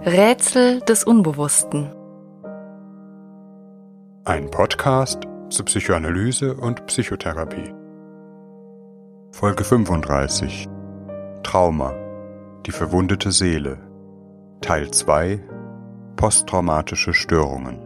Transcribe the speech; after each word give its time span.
Rätsel 0.00 0.80
des 0.80 1.04
Unbewussten. 1.04 1.90
Ein 4.24 4.50
Podcast 4.50 5.22
zur 5.48 5.64
Psychoanalyse 5.64 6.56
und 6.56 6.84
Psychotherapie. 6.86 7.72
Folge 9.30 9.64
35. 9.64 10.68
Trauma. 11.42 11.94
Die 12.66 12.72
verwundete 12.72 13.32
Seele. 13.32 13.78
Teil 14.60 14.90
2. 14.90 15.42
Posttraumatische 16.16 17.14
Störungen. 17.14 17.78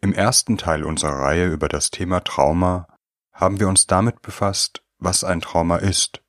Im 0.00 0.12
ersten 0.14 0.56
Teil 0.56 0.82
unserer 0.82 1.20
Reihe 1.20 1.46
über 1.46 1.68
das 1.68 1.90
Thema 1.90 2.24
Trauma 2.24 2.88
haben 3.32 3.60
wir 3.60 3.68
uns 3.68 3.86
damit 3.86 4.20
befasst, 4.20 4.82
was 4.98 5.22
ein 5.22 5.40
Trauma 5.40 5.76
ist 5.76 6.23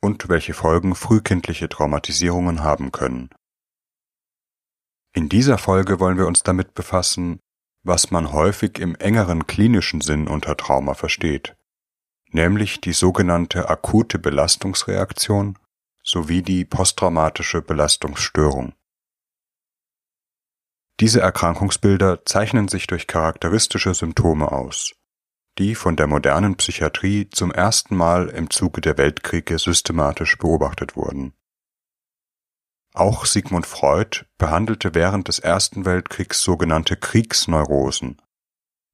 und 0.00 0.28
welche 0.28 0.54
Folgen 0.54 0.94
frühkindliche 0.94 1.68
Traumatisierungen 1.68 2.62
haben 2.62 2.92
können. 2.92 3.30
In 5.12 5.28
dieser 5.28 5.58
Folge 5.58 6.00
wollen 6.00 6.18
wir 6.18 6.26
uns 6.26 6.42
damit 6.42 6.74
befassen, 6.74 7.40
was 7.82 8.10
man 8.10 8.32
häufig 8.32 8.78
im 8.78 8.94
engeren 8.96 9.46
klinischen 9.46 10.00
Sinn 10.00 10.28
unter 10.28 10.56
Trauma 10.56 10.94
versteht, 10.94 11.56
nämlich 12.30 12.80
die 12.80 12.92
sogenannte 12.92 13.68
akute 13.68 14.18
Belastungsreaktion 14.18 15.58
sowie 16.02 16.42
die 16.42 16.64
posttraumatische 16.64 17.62
Belastungsstörung. 17.62 18.74
Diese 21.00 21.20
Erkrankungsbilder 21.20 22.24
zeichnen 22.24 22.68
sich 22.68 22.86
durch 22.86 23.06
charakteristische 23.06 23.94
Symptome 23.94 24.50
aus 24.50 24.97
die 25.58 25.74
von 25.74 25.96
der 25.96 26.06
modernen 26.06 26.56
Psychiatrie 26.56 27.28
zum 27.30 27.50
ersten 27.50 27.96
Mal 27.96 28.28
im 28.28 28.50
Zuge 28.50 28.80
der 28.80 28.96
Weltkriege 28.96 29.58
systematisch 29.58 30.38
beobachtet 30.38 30.96
wurden. 30.96 31.32
Auch 32.94 33.26
Sigmund 33.26 33.66
Freud 33.66 34.24
behandelte 34.38 34.94
während 34.94 35.28
des 35.28 35.38
Ersten 35.38 35.84
Weltkriegs 35.84 36.42
sogenannte 36.42 36.96
Kriegsneurosen, 36.96 38.20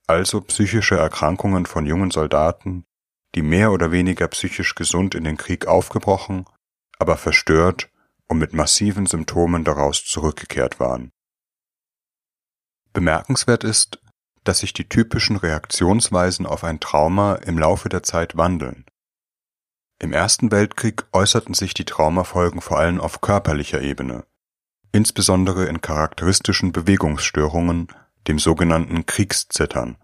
also 0.07 0.41
psychische 0.41 0.97
Erkrankungen 0.97 1.67
von 1.67 1.87
jungen 1.87 2.11
Soldaten, 2.11 2.85
die 3.35 3.43
mehr 3.43 3.73
oder 3.73 3.93
weniger 3.93 4.29
psychisch 4.29 4.75
gesund 4.75 5.15
in 5.15 5.25
den 5.25 5.37
Krieg 5.37 5.67
aufgebrochen, 5.67 6.45
aber 6.99 7.17
verstört 7.17 7.91
und 8.29 8.39
mit 8.39 8.53
massiven 8.53 9.07
Symptomen 9.07 9.65
daraus 9.65 10.05
zurückgekehrt 10.05 10.81
waren. 10.81 11.13
Bemerkenswert 12.93 13.65
ist, 13.65 14.01
dass 14.45 14.59
sich 14.59 14.75
die 14.75 14.89
typischen 14.89 15.37
Reaktionsweisen 15.37 16.47
auf 16.47 16.65
ein 16.65 16.79
Trauma 16.79 17.37
im 17.37 17.59
Laufe 17.59 17.89
der 17.89 18.03
Zeit 18.03 18.37
wandeln. 18.37 18.85
Im 19.99 20.13
Ersten 20.13 20.51
Weltkrieg 20.51 21.07
äußerten 21.13 21.55
sich 21.55 21.73
die 21.73 21.87
Traumafolgen 21.87 22.61
vor 22.61 22.79
allem 22.79 23.01
auf 23.01 23.23
körperlicher 23.23 23.81
Ebene, 23.81 24.27
insbesondere 24.93 25.65
in 25.65 25.81
charakteristischen 25.81 26.73
Bewegungsstörungen, 26.73 27.89
dem 28.29 28.39
sogenannten 28.39 29.07
Kriegszittern. 29.07 29.97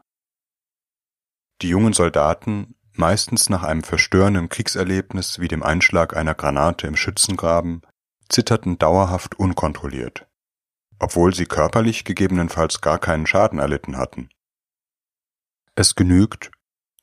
Die 1.61 1.69
jungen 1.69 1.93
Soldaten, 1.93 2.77
meistens 2.93 3.51
nach 3.51 3.63
einem 3.63 3.83
verstörenden 3.83 4.49
Kriegserlebnis 4.49 5.39
wie 5.39 5.49
dem 5.49 5.63
Einschlag 5.63 6.17
einer 6.17 6.35
Granate 6.35 6.87
im 6.87 6.97
Schützengraben, 6.97 7.83
zitterten 8.29 8.79
dauerhaft 8.79 9.39
unkontrolliert 9.39 10.30
obwohl 11.01 11.35
sie 11.35 11.47
körperlich 11.47 12.05
gegebenenfalls 12.05 12.81
gar 12.81 12.99
keinen 12.99 13.27
Schaden 13.27 13.59
erlitten 13.59 13.97
hatten. 13.97 14.29
Es 15.75 15.95
genügt, 15.97 16.53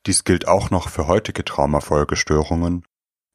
dies 0.05 0.23
gilt 0.23 0.47
auch 0.47 0.69
noch 0.69 0.89
für 0.89 1.07
heutige 1.07 1.43
Traumafolgestörungen, 1.43 2.85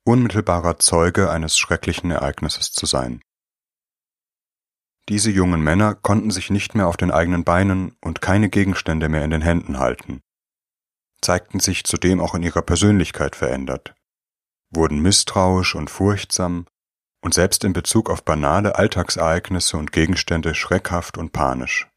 unmittelbarer 0.05 0.79
Zeuge 0.79 1.31
eines 1.31 1.59
schrecklichen 1.59 2.11
Ereignisses 2.11 2.73
zu 2.73 2.87
sein. 2.87 3.23
Diese 5.09 5.31
jungen 5.31 5.63
Männer 5.63 5.97
konnten 5.97 6.31
sich 6.31 6.49
nicht 6.49 6.75
mehr 6.75 6.87
auf 6.87 6.97
den 6.97 7.11
eigenen 7.11 7.45
Beinen 7.45 7.97
und 8.01 8.21
keine 8.21 8.49
Gegenstände 8.49 9.09
mehr 9.09 9.25
in 9.25 9.31
den 9.31 9.43
Händen 9.43 9.79
halten, 9.79 10.23
zeigten 11.21 11.59
sich 11.59 11.85
zudem 11.85 12.21
auch 12.21 12.35
in 12.35 12.43
ihrer 12.43 12.63
Persönlichkeit 12.63 13.35
verändert, 13.35 13.95
wurden 14.71 15.01
misstrauisch 15.01 15.75
und 15.75 15.91
furchtsam 15.91 16.67
und 17.23 17.33
selbst 17.33 17.65
in 17.65 17.73
Bezug 17.73 18.11
auf 18.11 18.25
banale 18.25 18.77
Alltagsereignisse 18.77 19.77
und 19.77 19.93
Gegenstände 19.93 20.55
schreckhaft 20.55 21.17
und 21.17 21.33
panisch. 21.33 21.89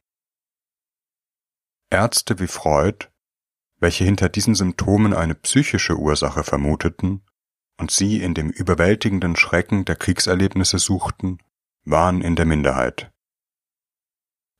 Ärzte 1.89 2.39
wie 2.39 2.47
Freud, 2.47 3.07
welche 3.79 4.05
hinter 4.05 4.29
diesen 4.29 4.55
Symptomen 4.55 5.13
eine 5.13 5.35
psychische 5.35 5.97
Ursache 5.97 6.43
vermuteten 6.43 7.25
und 7.77 7.91
sie 7.91 8.21
in 8.21 8.33
dem 8.33 8.49
überwältigenden 8.49 9.35
Schrecken 9.35 9.83
der 9.83 9.95
Kriegserlebnisse 9.95 10.79
suchten, 10.79 11.39
waren 11.83 12.21
in 12.21 12.35
der 12.35 12.45
Minderheit. 12.45 13.11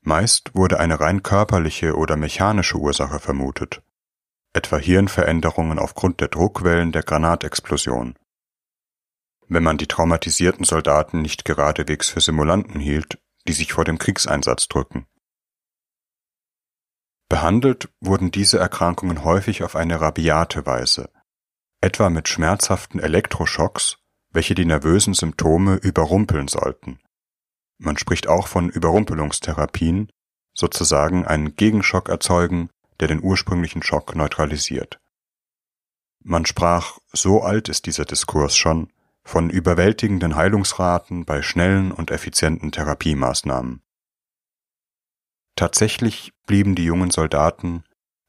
Meist 0.01 0.53
wurde 0.53 0.79
eine 0.79 0.99
rein 0.99 1.23
körperliche 1.23 1.95
oder 1.95 2.15
mechanische 2.17 2.77
Ursache 2.77 3.19
vermutet, 3.19 3.81
etwa 4.53 4.77
Hirnveränderungen 4.77 5.79
aufgrund 5.79 6.21
der 6.21 6.27
Druckwellen 6.27 6.91
der 6.91 7.03
Granatexplosion 7.03 8.15
wenn 9.47 9.63
man 9.63 9.78
die 9.78 9.88
traumatisierten 9.88 10.66
Soldaten 10.66 11.22
nicht 11.22 11.45
geradewegs 11.45 12.09
für 12.09 12.22
Simulanten 12.22 12.79
hielt, 12.79 13.19
die 13.47 13.53
sich 13.53 13.73
vor 13.73 13.85
dem 13.85 13.97
Kriegseinsatz 13.97 14.67
drücken. 14.67 15.07
Behandelt 17.28 17.89
wurden 18.01 18.31
diese 18.31 18.59
Erkrankungen 18.59 19.23
häufig 19.23 19.63
auf 19.63 19.75
eine 19.75 20.00
rabiate 20.00 20.66
Weise, 20.66 21.09
etwa 21.81 22.09
mit 22.09 22.28
schmerzhaften 22.28 23.00
Elektroschocks, 23.00 23.97
welche 24.31 24.56
die 24.56 24.66
nervösen 24.66 25.13
Symptome 25.13 25.75
überrumpeln 25.75 26.47
sollten. 26.47 27.00
Man 27.77 27.97
spricht 27.97 28.27
auch 28.27 28.47
von 28.47 28.69
Überrumpelungstherapien, 28.69 30.12
sozusagen 30.53 31.25
einen 31.25 31.56
Gegenschock 31.56 32.09
erzeugen, 32.09 32.69
der 33.00 33.07
den 33.07 33.22
ursprünglichen 33.22 33.83
Schock 33.83 34.16
neutralisiert. 34.16 35.00
Man 36.23 36.45
sprach, 36.45 36.97
so 37.12 37.41
alt 37.41 37.69
ist 37.69 37.85
dieser 37.85 38.06
Diskurs 38.06 38.56
schon, 38.56 38.91
von 39.25 39.50
überwältigenden 39.50 40.36
Heilungsraten 40.36 41.25
bei 41.25 41.41
schnellen 41.41 41.91
und 41.91 42.12
effizienten 42.12 42.72
Therapiemaßnahmen. 42.72 43.81
Tatsächlich 45.56 46.31
blieben 46.46 46.75
die 46.75 46.86
jungen 46.86 47.12
Soldaten, 47.12 47.84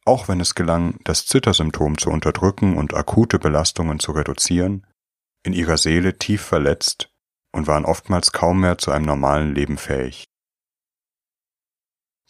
auch 0.04 0.28
wenn 0.28 0.40
es 0.40 0.54
gelang, 0.54 0.98
das 1.04 1.26
Zittersymptom 1.26 1.98
zu 1.98 2.10
unterdrücken 2.10 2.76
und 2.76 2.94
akute 2.94 3.38
Belastungen 3.38 4.00
zu 4.00 4.12
reduzieren, 4.12 4.86
in 5.42 5.52
ihrer 5.52 5.76
Seele 5.76 6.18
tief 6.18 6.42
verletzt 6.42 7.10
und 7.52 7.66
waren 7.66 7.84
oftmals 7.84 8.32
kaum 8.32 8.60
mehr 8.60 8.78
zu 8.78 8.90
einem 8.90 9.04
normalen 9.04 9.54
Leben 9.54 9.76
fähig. 9.76 10.28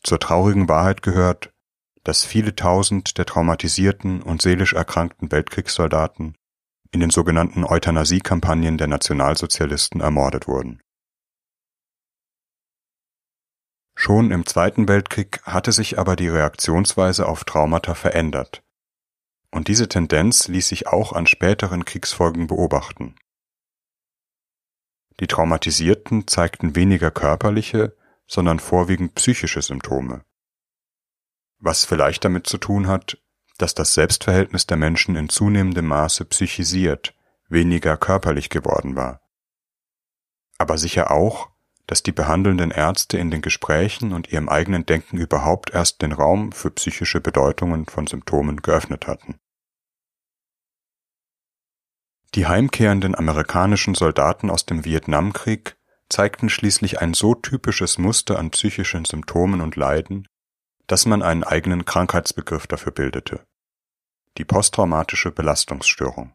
Zur 0.03 0.19
traurigen 0.19 0.69
Wahrheit 0.69 1.03
gehört, 1.03 1.51
dass 2.03 2.25
viele 2.25 2.55
tausend 2.57 3.19
der 3.19 3.27
traumatisierten 3.27 4.23
und 4.23 4.43
seelisch 4.43 4.73
erkrankten 4.73 5.31
Weltkriegssoldaten 5.31 6.37
in 6.93 7.01
den 7.01 7.11
sogenannten 7.11 7.65
Euthanasie-Kampagnen 7.65 8.79
der 8.79 8.87
Nationalsozialisten 8.87 10.01
ermordet 10.01 10.49
wurden. 10.49 10.81
Schon 13.95 14.31
im 14.31 14.45
Zweiten 14.45 14.89
Weltkrieg 14.89 15.41
hatte 15.45 15.73
sich 15.73 15.99
aber 15.99 16.17
die 16.17 16.29
Reaktionsweise 16.29 17.27
auf 17.27 17.45
Traumata 17.45 17.95
verändert, 17.95 18.63
und 19.51 19.69
diese 19.69 19.89
Tendenz 19.89 20.49
ließ 20.49 20.69
sich 20.69 20.87
auch 20.87 21.13
an 21.13 21.27
späteren 21.27 21.85
Kriegsfolgen 21.85 22.47
beobachten. 22.47 23.17
Die 25.19 25.27
Traumatisierten 25.27 26.27
zeigten 26.29 26.77
weniger 26.77 27.11
körperliche, 27.11 27.97
sondern 28.27 28.61
vorwiegend 28.61 29.15
psychische 29.15 29.63
Symptome. 29.63 30.25
Was 31.59 31.87
vielleicht 31.87 32.25
damit 32.25 32.47
zu 32.47 32.59
tun 32.59 32.87
hat, 32.87 33.19
dass 33.57 33.75
das 33.75 33.95
Selbstverhältnis 33.95 34.67
der 34.67 34.77
Menschen 34.77 35.17
in 35.17 35.29
zunehmendem 35.29 35.87
Maße 35.87 36.25
psychisiert, 36.25 37.15
weniger 37.49 37.97
körperlich 37.97 38.51
geworden 38.51 38.97
war. 38.97 39.21
Aber 40.59 40.79
sicher 40.79 41.11
auch, 41.11 41.51
dass 41.87 42.03
die 42.03 42.13
behandelnden 42.13 42.71
Ärzte 42.71 43.19
in 43.19 43.31
den 43.31 43.43
Gesprächen 43.43 44.13
und 44.13 44.33
ihrem 44.33 44.49
eigenen 44.49 44.87
Denken 44.87 45.19
überhaupt 45.19 45.71
erst 45.71 46.03
den 46.03 46.13
Raum 46.13 46.53
für 46.53 46.71
psychische 46.71 47.21
Bedeutungen 47.21 47.87
von 47.87 48.07
Symptomen 48.07 48.63
geöffnet 48.63 49.07
hatten. 49.07 49.39
Die 52.35 52.47
heimkehrenden 52.47 53.15
amerikanischen 53.15 53.95
Soldaten 53.95 54.51
aus 54.51 54.67
dem 54.67 54.85
Vietnamkrieg 54.85 55.77
zeigten 56.09 56.49
schließlich 56.49 57.01
ein 57.01 57.15
so 57.15 57.35
typisches 57.35 57.99
Muster 57.99 58.39
an 58.39 58.51
psychischen 58.51 59.05
Symptomen 59.05 59.61
und 59.61 59.77
Leiden, 59.77 60.29
dass 60.87 61.07
man 61.07 61.23
einen 61.23 61.45
eigenen 61.45 61.85
Krankheitsbegriff 61.85 62.67
dafür 62.67 62.93
bildete: 62.93 63.47
die 64.39 64.45
posttraumatische 64.45 65.31
Belastungsstörung. 65.31 66.35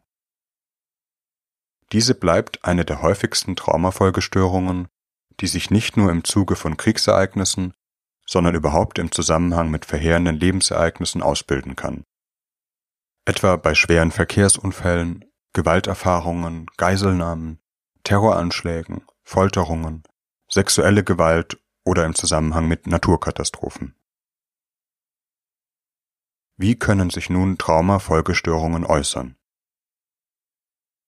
Diese 1.91 2.15
bleibt 2.15 2.63
eine 2.63 2.85
der 2.85 3.01
häufigsten 3.01 3.55
Traumafolgestörungen, 3.55 4.87
die 5.39 5.47
sich 5.47 5.71
nicht 5.71 5.97
nur 5.97 6.09
im 6.09 6.23
Zuge 6.23 6.55
von 6.55 6.77
Kriegsereignissen, 6.77 7.73
sondern 8.25 8.55
überhaupt 8.55 8.97
im 8.97 9.11
Zusammenhang 9.11 9.69
mit 9.69 9.85
verheerenden 9.85 10.37
Lebensereignissen 10.37 11.21
ausbilden 11.21 11.75
kann. 11.75 12.05
Etwa 13.25 13.57
bei 13.57 13.75
schweren 13.75 14.11
Verkehrsunfällen, 14.11 15.25
Gewalterfahrungen, 15.53 16.67
Geiselnahmen, 16.77 17.59
Terroranschlägen, 18.03 19.03
Folterungen, 19.23 20.03
sexuelle 20.49 21.03
Gewalt 21.03 21.59
oder 21.83 22.05
im 22.05 22.15
Zusammenhang 22.15 22.67
mit 22.67 22.87
Naturkatastrophen. 22.87 23.95
Wie 26.61 26.75
können 26.75 27.09
sich 27.09 27.31
nun 27.31 27.57
Traumafolgestörungen 27.57 28.85
äußern? 28.85 29.35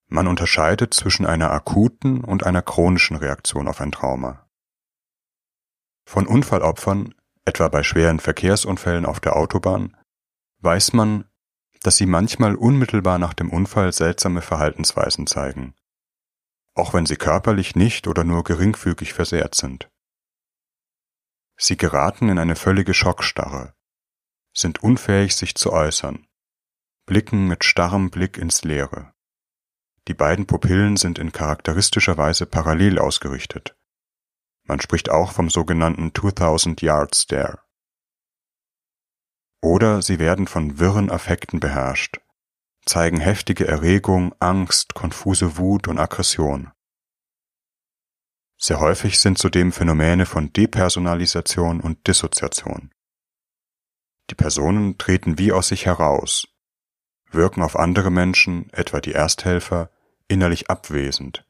Man 0.08 0.26
unterscheidet 0.26 0.92
zwischen 0.92 1.26
einer 1.26 1.52
akuten 1.52 2.24
und 2.24 2.44
einer 2.44 2.60
chronischen 2.60 3.16
Reaktion 3.16 3.68
auf 3.68 3.80
ein 3.80 3.92
Trauma. 3.92 4.48
Von 6.04 6.26
Unfallopfern, 6.26 7.14
etwa 7.44 7.68
bei 7.68 7.84
schweren 7.84 8.18
Verkehrsunfällen 8.18 9.06
auf 9.06 9.20
der 9.20 9.36
Autobahn, 9.36 9.96
weiß 10.58 10.92
man, 10.92 11.24
dass 11.82 11.98
sie 11.98 12.06
manchmal 12.06 12.56
unmittelbar 12.56 13.20
nach 13.20 13.32
dem 13.32 13.50
Unfall 13.50 13.92
seltsame 13.92 14.42
Verhaltensweisen 14.42 15.28
zeigen, 15.28 15.76
auch 16.74 16.94
wenn 16.94 17.06
sie 17.06 17.14
körperlich 17.14 17.76
nicht 17.76 18.08
oder 18.08 18.24
nur 18.24 18.42
geringfügig 18.42 19.12
versehrt 19.12 19.54
sind. 19.54 19.88
Sie 21.56 21.76
geraten 21.76 22.28
in 22.28 22.40
eine 22.40 22.56
völlige 22.56 22.92
Schockstarre, 22.92 23.72
sind 24.54 24.82
unfähig 24.82 25.34
sich 25.36 25.54
zu 25.54 25.72
äußern, 25.72 26.26
blicken 27.06 27.48
mit 27.48 27.64
starrem 27.64 28.10
Blick 28.10 28.38
ins 28.38 28.62
Leere. 28.62 29.12
Die 30.08 30.14
beiden 30.14 30.46
Pupillen 30.46 30.96
sind 30.96 31.18
in 31.18 31.32
charakteristischer 31.32 32.16
Weise 32.16 32.46
parallel 32.46 32.98
ausgerichtet. 32.98 33.76
Man 34.66 34.80
spricht 34.80 35.10
auch 35.10 35.32
vom 35.32 35.50
sogenannten 35.50 36.14
2000 36.14 36.80
Yard 36.82 37.14
Stare. 37.14 37.60
Oder 39.60 40.02
sie 40.02 40.18
werden 40.18 40.46
von 40.46 40.78
wirren 40.78 41.10
Affekten 41.10 41.58
beherrscht, 41.58 42.20
zeigen 42.84 43.18
heftige 43.18 43.66
Erregung, 43.66 44.34
Angst, 44.38 44.94
konfuse 44.94 45.56
Wut 45.56 45.88
und 45.88 45.98
Aggression. 45.98 46.70
Sehr 48.58 48.78
häufig 48.78 49.18
sind 49.18 49.38
zudem 49.38 49.72
Phänomene 49.72 50.26
von 50.26 50.52
Depersonalisation 50.52 51.80
und 51.80 52.06
Dissoziation. 52.06 52.92
Die 54.30 54.34
Personen 54.34 54.98
treten 54.98 55.38
wie 55.38 55.52
aus 55.52 55.68
sich 55.68 55.86
heraus, 55.86 56.48
wirken 57.30 57.62
auf 57.62 57.76
andere 57.76 58.10
Menschen, 58.10 58.70
etwa 58.72 59.00
die 59.00 59.12
Ersthelfer, 59.12 59.90
innerlich 60.28 60.70
abwesend, 60.70 61.46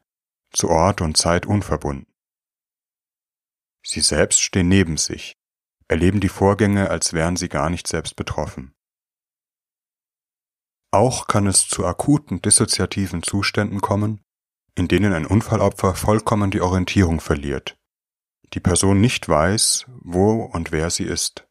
zu 0.50 0.68
Ort 0.68 1.00
und 1.00 1.16
Zeit 1.16 1.46
unverbunden. 1.46 2.12
Sie 3.86 4.00
selbst 4.00 4.40
stehen 4.40 4.68
neben 4.68 4.96
sich, 4.96 5.36
erleben 5.88 6.20
die 6.20 6.28
Vorgänge, 6.28 6.90
als 6.90 7.12
wären 7.12 7.36
sie 7.36 7.48
gar 7.48 7.70
nicht 7.70 7.86
selbst 7.86 8.16
betroffen. 8.16 8.74
Auch 10.90 11.26
kann 11.26 11.46
es 11.46 11.68
zu 11.68 11.84
akuten 11.84 12.40
dissoziativen 12.40 13.22
Zuständen 13.22 13.80
kommen, 13.80 14.20
in 14.74 14.88
denen 14.88 15.12
ein 15.12 15.26
Unfallopfer 15.26 15.94
vollkommen 15.94 16.50
die 16.50 16.60
Orientierung 16.60 17.20
verliert, 17.20 17.76
die 18.54 18.60
Person 18.60 19.00
nicht 19.00 19.28
weiß, 19.28 19.86
wo 19.88 20.44
und 20.44 20.72
wer 20.72 20.90
sie 20.90 21.04
ist. 21.04 21.46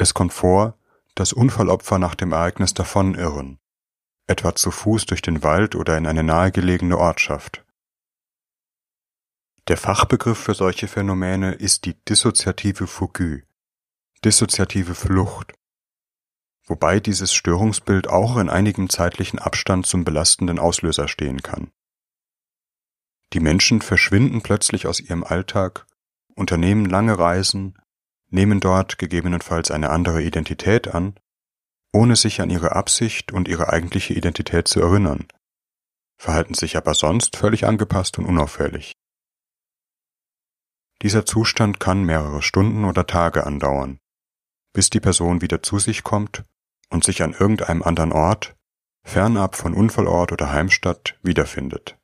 Es 0.00 0.14
kommt 0.14 0.32
vor, 0.32 0.78
dass 1.14 1.34
Unfallopfer 1.34 1.98
nach 1.98 2.14
dem 2.14 2.32
Ereignis 2.32 2.72
davonirren, 2.72 3.58
etwa 4.26 4.54
zu 4.54 4.70
Fuß 4.70 5.04
durch 5.04 5.20
den 5.20 5.42
Wald 5.42 5.74
oder 5.74 5.98
in 5.98 6.06
eine 6.06 6.22
nahegelegene 6.22 6.96
Ortschaft. 6.96 7.66
Der 9.68 9.76
Fachbegriff 9.76 10.38
für 10.38 10.54
solche 10.54 10.88
Phänomene 10.88 11.52
ist 11.52 11.84
die 11.84 12.02
dissoziative 12.06 12.86
Fougue, 12.86 13.42
dissoziative 14.24 14.94
Flucht, 14.94 15.52
wobei 16.64 16.98
dieses 16.98 17.34
Störungsbild 17.34 18.08
auch 18.08 18.38
in 18.38 18.48
einigem 18.48 18.88
zeitlichen 18.88 19.38
Abstand 19.38 19.84
zum 19.84 20.04
belastenden 20.04 20.58
Auslöser 20.58 21.08
stehen 21.08 21.42
kann. 21.42 21.72
Die 23.34 23.40
Menschen 23.40 23.82
verschwinden 23.82 24.40
plötzlich 24.40 24.86
aus 24.86 24.98
ihrem 24.98 25.24
Alltag, 25.24 25.86
unternehmen 26.34 26.86
lange 26.86 27.18
Reisen, 27.18 27.76
nehmen 28.30 28.60
dort 28.60 28.98
gegebenenfalls 28.98 29.70
eine 29.70 29.90
andere 29.90 30.22
Identität 30.22 30.88
an, 30.88 31.18
ohne 31.92 32.16
sich 32.16 32.40
an 32.40 32.50
ihre 32.50 32.72
Absicht 32.72 33.32
und 33.32 33.48
ihre 33.48 33.68
eigentliche 33.68 34.14
Identität 34.14 34.68
zu 34.68 34.80
erinnern, 34.80 35.26
verhalten 36.16 36.54
sich 36.54 36.76
aber 36.76 36.94
sonst 36.94 37.36
völlig 37.36 37.66
angepasst 37.66 38.18
und 38.18 38.26
unauffällig. 38.26 38.94
Dieser 41.02 41.24
Zustand 41.24 41.80
kann 41.80 42.04
mehrere 42.04 42.42
Stunden 42.42 42.84
oder 42.84 43.06
Tage 43.06 43.46
andauern, 43.46 43.98
bis 44.72 44.90
die 44.90 45.00
Person 45.00 45.40
wieder 45.40 45.62
zu 45.62 45.78
sich 45.78 46.02
kommt 46.04 46.44
und 46.90 47.04
sich 47.04 47.22
an 47.22 47.32
irgendeinem 47.32 47.82
anderen 47.82 48.12
Ort, 48.12 48.54
fernab 49.02 49.56
von 49.56 49.74
Unfallort 49.74 50.32
oder 50.32 50.52
Heimstatt, 50.52 51.18
wiederfindet. 51.22 51.98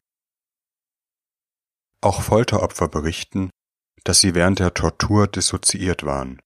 Auch 2.00 2.22
Folteropfer 2.22 2.88
berichten, 2.88 3.50
dass 4.04 4.20
sie 4.20 4.34
während 4.34 4.58
der 4.58 4.74
Tortur 4.74 5.26
dissoziiert 5.26 6.04
waren, 6.04 6.40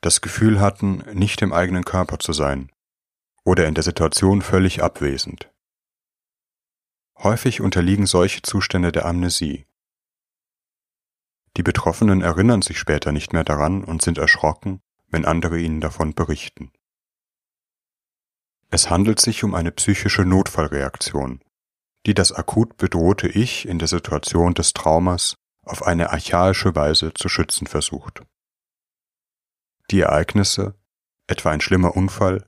das 0.00 0.20
Gefühl 0.20 0.60
hatten, 0.60 1.04
nicht 1.12 1.42
im 1.42 1.52
eigenen 1.52 1.84
Körper 1.84 2.18
zu 2.18 2.32
sein 2.32 2.70
oder 3.44 3.66
in 3.66 3.74
der 3.74 3.84
Situation 3.84 4.42
völlig 4.42 4.82
abwesend. 4.82 5.50
Häufig 7.18 7.60
unterliegen 7.60 8.06
solche 8.06 8.42
Zustände 8.42 8.92
der 8.92 9.06
Amnesie, 9.06 9.68
die 11.58 11.64
Betroffenen 11.64 12.22
erinnern 12.22 12.62
sich 12.62 12.78
später 12.78 13.10
nicht 13.10 13.32
mehr 13.32 13.42
daran 13.42 13.82
und 13.82 14.00
sind 14.00 14.16
erschrocken, 14.16 14.80
wenn 15.08 15.24
andere 15.24 15.58
ihnen 15.58 15.80
davon 15.80 16.14
berichten. 16.14 16.70
Es 18.70 18.90
handelt 18.90 19.18
sich 19.18 19.42
um 19.42 19.56
eine 19.56 19.72
psychische 19.72 20.24
Notfallreaktion, 20.24 21.42
die 22.06 22.14
das 22.14 22.30
akut 22.30 22.76
bedrohte 22.76 23.26
Ich 23.26 23.66
in 23.66 23.80
der 23.80 23.88
Situation 23.88 24.54
des 24.54 24.72
Traumas 24.72 25.36
auf 25.68 25.82
eine 25.82 26.10
archaische 26.10 26.74
Weise 26.74 27.12
zu 27.14 27.28
schützen 27.28 27.66
versucht. 27.66 28.22
Die 29.90 30.00
Ereignisse, 30.00 30.74
etwa 31.26 31.50
ein 31.50 31.60
schlimmer 31.60 31.96
Unfall, 31.96 32.46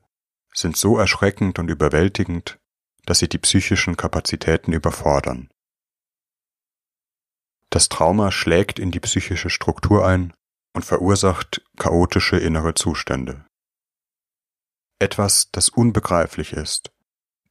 sind 0.52 0.76
so 0.76 0.98
erschreckend 0.98 1.58
und 1.58 1.68
überwältigend, 1.68 2.58
dass 3.06 3.18
sie 3.20 3.28
die 3.28 3.38
psychischen 3.38 3.96
Kapazitäten 3.96 4.72
überfordern. 4.72 5.48
Das 7.70 7.88
Trauma 7.88 8.30
schlägt 8.32 8.78
in 8.78 8.90
die 8.90 9.00
psychische 9.00 9.48
Struktur 9.48 10.06
ein 10.06 10.34
und 10.74 10.84
verursacht 10.84 11.62
chaotische 11.78 12.36
innere 12.36 12.74
Zustände. 12.74 13.46
Etwas, 14.98 15.50
das 15.52 15.68
unbegreiflich 15.68 16.52
ist, 16.52 16.92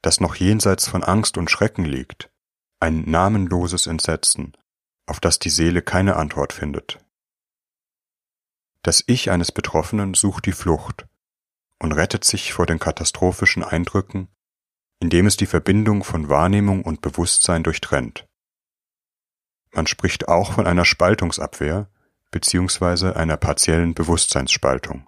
das 0.01 0.19
noch 0.19 0.35
jenseits 0.35 0.87
von 0.87 1.03
Angst 1.03 1.37
und 1.37 1.49
Schrecken 1.49 1.85
liegt, 1.85 2.29
ein 2.79 3.09
namenloses 3.09 3.87
Entsetzen, 3.87 4.55
auf 5.09 5.19
das 5.19 5.39
die 5.39 5.49
Seele 5.49 5.81
keine 5.81 6.15
Antwort 6.15 6.53
findet. 6.53 6.99
Das 8.83 9.03
Ich 9.07 9.29
eines 9.31 9.51
Betroffenen 9.51 10.13
sucht 10.13 10.45
die 10.45 10.53
Flucht 10.53 11.07
und 11.79 11.91
rettet 11.91 12.23
sich 12.23 12.53
vor 12.53 12.65
den 12.65 12.79
katastrophischen 12.79 13.63
Eindrücken, 13.63 14.29
indem 14.99 15.25
es 15.27 15.37
die 15.37 15.45
Verbindung 15.45 16.03
von 16.03 16.29
Wahrnehmung 16.29 16.83
und 16.83 17.01
Bewusstsein 17.01 17.63
durchtrennt. 17.63 18.27
Man 19.71 19.87
spricht 19.87 20.27
auch 20.27 20.53
von 20.53 20.67
einer 20.67 20.85
Spaltungsabwehr 20.85 21.89
beziehungsweise 22.31 23.15
einer 23.15 23.37
partiellen 23.37 23.93
Bewusstseinsspaltung. 23.93 25.07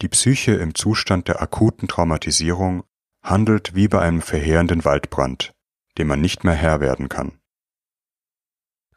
Die 0.00 0.08
Psyche 0.08 0.52
im 0.52 0.74
Zustand 0.74 1.28
der 1.28 1.42
akuten 1.42 1.88
Traumatisierung 1.88 2.84
handelt 3.22 3.74
wie 3.74 3.88
bei 3.88 4.00
einem 4.00 4.22
verheerenden 4.22 4.84
Waldbrand, 4.84 5.52
dem 5.98 6.06
man 6.06 6.20
nicht 6.20 6.44
mehr 6.44 6.54
Herr 6.54 6.80
werden 6.80 7.08
kann. 7.08 7.37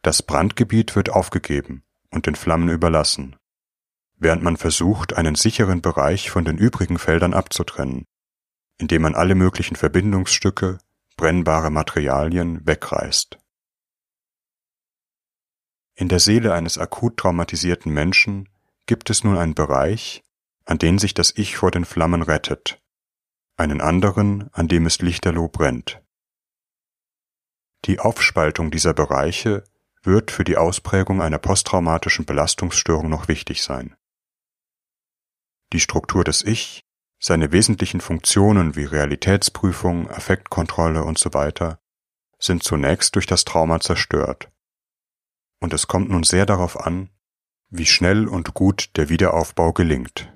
Das 0.03 0.24
Brandgebiet 0.24 0.96
wird 0.96 1.10
aufgegeben 1.10 1.84
und 2.10 2.25
den 2.25 2.36
Flammen 2.36 2.70
überlassen, 2.70 3.36
während 4.17 4.41
man 4.41 4.58
versucht, 4.58 5.13
einen 5.13 5.36
sicheren 5.36 5.81
Bereich 5.81 6.31
von 6.31 6.43
den 6.43 6.58
übrigen 6.58 6.98
Feldern 6.98 7.36
abzutrennen, 7.36 8.05
indem 8.79 9.03
man 9.03 9.13
alle 9.13 9.36
möglichen 9.36 9.75
Verbindungsstücke, 9.75 10.79
brennbare 11.17 11.70
Materialien 11.70 12.65
wegreißt. 12.65 13.38
In 15.93 16.10
der 16.10 16.20
Seele 16.20 16.55
eines 16.55 16.79
akut 16.79 17.17
traumatisierten 17.17 17.93
Menschen 17.93 18.50
gibt 18.88 19.12
es 19.12 19.24
nun 19.24 19.38
einen 19.38 19.53
Bereich, 19.53 20.24
an 20.65 20.79
den 20.79 20.98
sich 20.98 21.13
das 21.13 21.31
Ich 21.36 21.58
vor 21.58 21.70
den 21.70 21.86
Flammen 21.86 22.24
rettet, 22.24 22.81
einen 23.55 23.81
anderen, 23.81 24.50
an 24.53 24.67
dem 24.67 24.88
es 24.88 25.00
lichterloh 25.00 25.48
brennt. 25.48 26.01
Die 27.86 28.00
Aufspaltung 28.00 28.72
dieser 28.72 28.96
Bereiche 28.96 29.63
wird 30.03 30.31
für 30.31 30.43
die 30.43 30.58
Ausprägung 30.58 31.22
einer 31.22 31.38
posttraumatischen 31.38 32.25
Belastungsstörung 32.25 33.10
noch 33.10 33.27
wichtig 33.27 33.63
sein. 33.63 33.96
Die 35.74 35.79
Struktur 35.79 36.24
des 36.24 36.43
Ich 36.43 36.81
seine 37.24 37.51
wesentlichen 37.51 38.01
Funktionen 38.01 38.75
wie 38.75 38.84
Realitätsprüfung, 38.84 40.10
Affektkontrolle 40.10 41.05
usw. 41.05 41.75
Sind 42.39 42.63
zunächst 42.63 43.15
durch 43.15 43.27
das 43.27 43.46
Trauma 43.46 43.79
zerstört. 43.79 44.51
Und 45.60 45.72
es 45.74 45.86
kommt 45.86 46.10
nun 46.10 46.24
sehr 46.24 46.48
darauf 46.48 46.79
an, 46.79 47.12
wie 47.70 47.86
schnell 47.86 48.27
und 48.27 48.55
gut 48.55 48.89
der 48.98 49.10
Wiederaufbau 49.10 49.72
gelingt. 49.72 50.34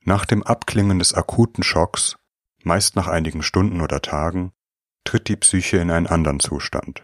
Nach 0.00 0.24
dem 0.24 0.42
Abklingen 0.42 0.98
des 0.98 1.12
akuten 1.12 1.62
Schocks, 1.62 2.16
meist 2.64 2.96
nach 2.96 3.08
einigen 3.08 3.42
Stunden 3.42 3.82
oder 3.82 4.00
Tagen, 4.00 4.52
tritt 5.08 5.28
die 5.28 5.36
Psyche 5.36 5.78
in 5.78 5.90
einen 5.90 6.06
anderen 6.06 6.38
Zustand. 6.38 7.02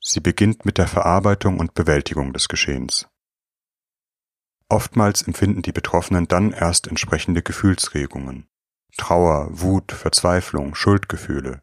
Sie 0.00 0.20
beginnt 0.20 0.66
mit 0.66 0.76
der 0.76 0.86
Verarbeitung 0.86 1.58
und 1.58 1.72
Bewältigung 1.72 2.34
des 2.34 2.46
Geschehens. 2.46 3.08
Oftmals 4.68 5.22
empfinden 5.22 5.62
die 5.62 5.72
Betroffenen 5.72 6.28
dann 6.28 6.52
erst 6.52 6.88
entsprechende 6.88 7.42
Gefühlsregungen, 7.42 8.50
Trauer, 8.98 9.48
Wut, 9.50 9.92
Verzweiflung, 9.92 10.74
Schuldgefühle. 10.74 11.62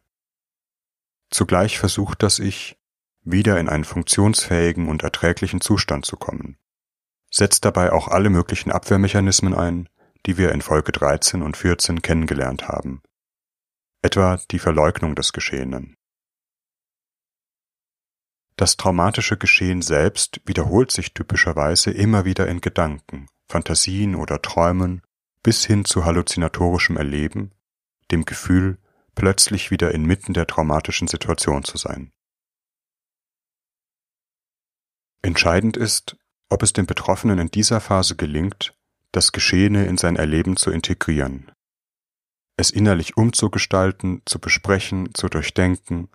Zugleich 1.30 1.78
versucht 1.78 2.24
das 2.24 2.40
Ich, 2.40 2.76
wieder 3.22 3.60
in 3.60 3.68
einen 3.68 3.84
funktionsfähigen 3.84 4.88
und 4.88 5.04
erträglichen 5.04 5.60
Zustand 5.60 6.04
zu 6.04 6.16
kommen, 6.16 6.58
setzt 7.30 7.64
dabei 7.64 7.92
auch 7.92 8.08
alle 8.08 8.30
möglichen 8.30 8.72
Abwehrmechanismen 8.72 9.54
ein, 9.54 9.88
die 10.26 10.36
wir 10.36 10.50
in 10.50 10.62
Folge 10.62 10.90
13 10.90 11.42
und 11.42 11.56
14 11.56 12.02
kennengelernt 12.02 12.66
haben, 12.66 13.02
etwa 14.02 14.38
die 14.50 14.58
Verleugnung 14.58 15.14
des 15.14 15.32
Geschehenen. 15.32 15.94
Das 18.56 18.76
traumatische 18.76 19.36
Geschehen 19.36 19.82
selbst 19.82 20.40
wiederholt 20.44 20.90
sich 20.90 21.14
typischerweise 21.14 21.90
immer 21.92 22.24
wieder 22.24 22.48
in 22.48 22.60
Gedanken, 22.60 23.28
Fantasien 23.48 24.16
oder 24.16 24.42
Träumen 24.42 25.02
bis 25.42 25.64
hin 25.64 25.84
zu 25.84 26.04
halluzinatorischem 26.04 26.96
Erleben, 26.96 27.52
dem 28.10 28.24
Gefühl, 28.24 28.78
plötzlich 29.14 29.70
wieder 29.70 29.92
inmitten 29.92 30.32
der 30.32 30.46
traumatischen 30.46 31.08
Situation 31.08 31.64
zu 31.64 31.78
sein. 31.78 32.10
Entscheidend 35.22 35.76
ist, 35.76 36.16
ob 36.48 36.62
es 36.62 36.72
dem 36.72 36.86
Betroffenen 36.86 37.38
in 37.38 37.50
dieser 37.50 37.80
Phase 37.80 38.16
gelingt, 38.16 38.74
das 39.12 39.32
Geschehene 39.32 39.86
in 39.86 39.96
sein 39.96 40.16
Erleben 40.16 40.56
zu 40.56 40.70
integrieren, 40.70 41.50
es 42.58 42.70
innerlich 42.70 43.16
umzugestalten, 43.16 44.22
zu 44.26 44.40
besprechen, 44.40 45.14
zu 45.14 45.28
durchdenken, 45.28 46.08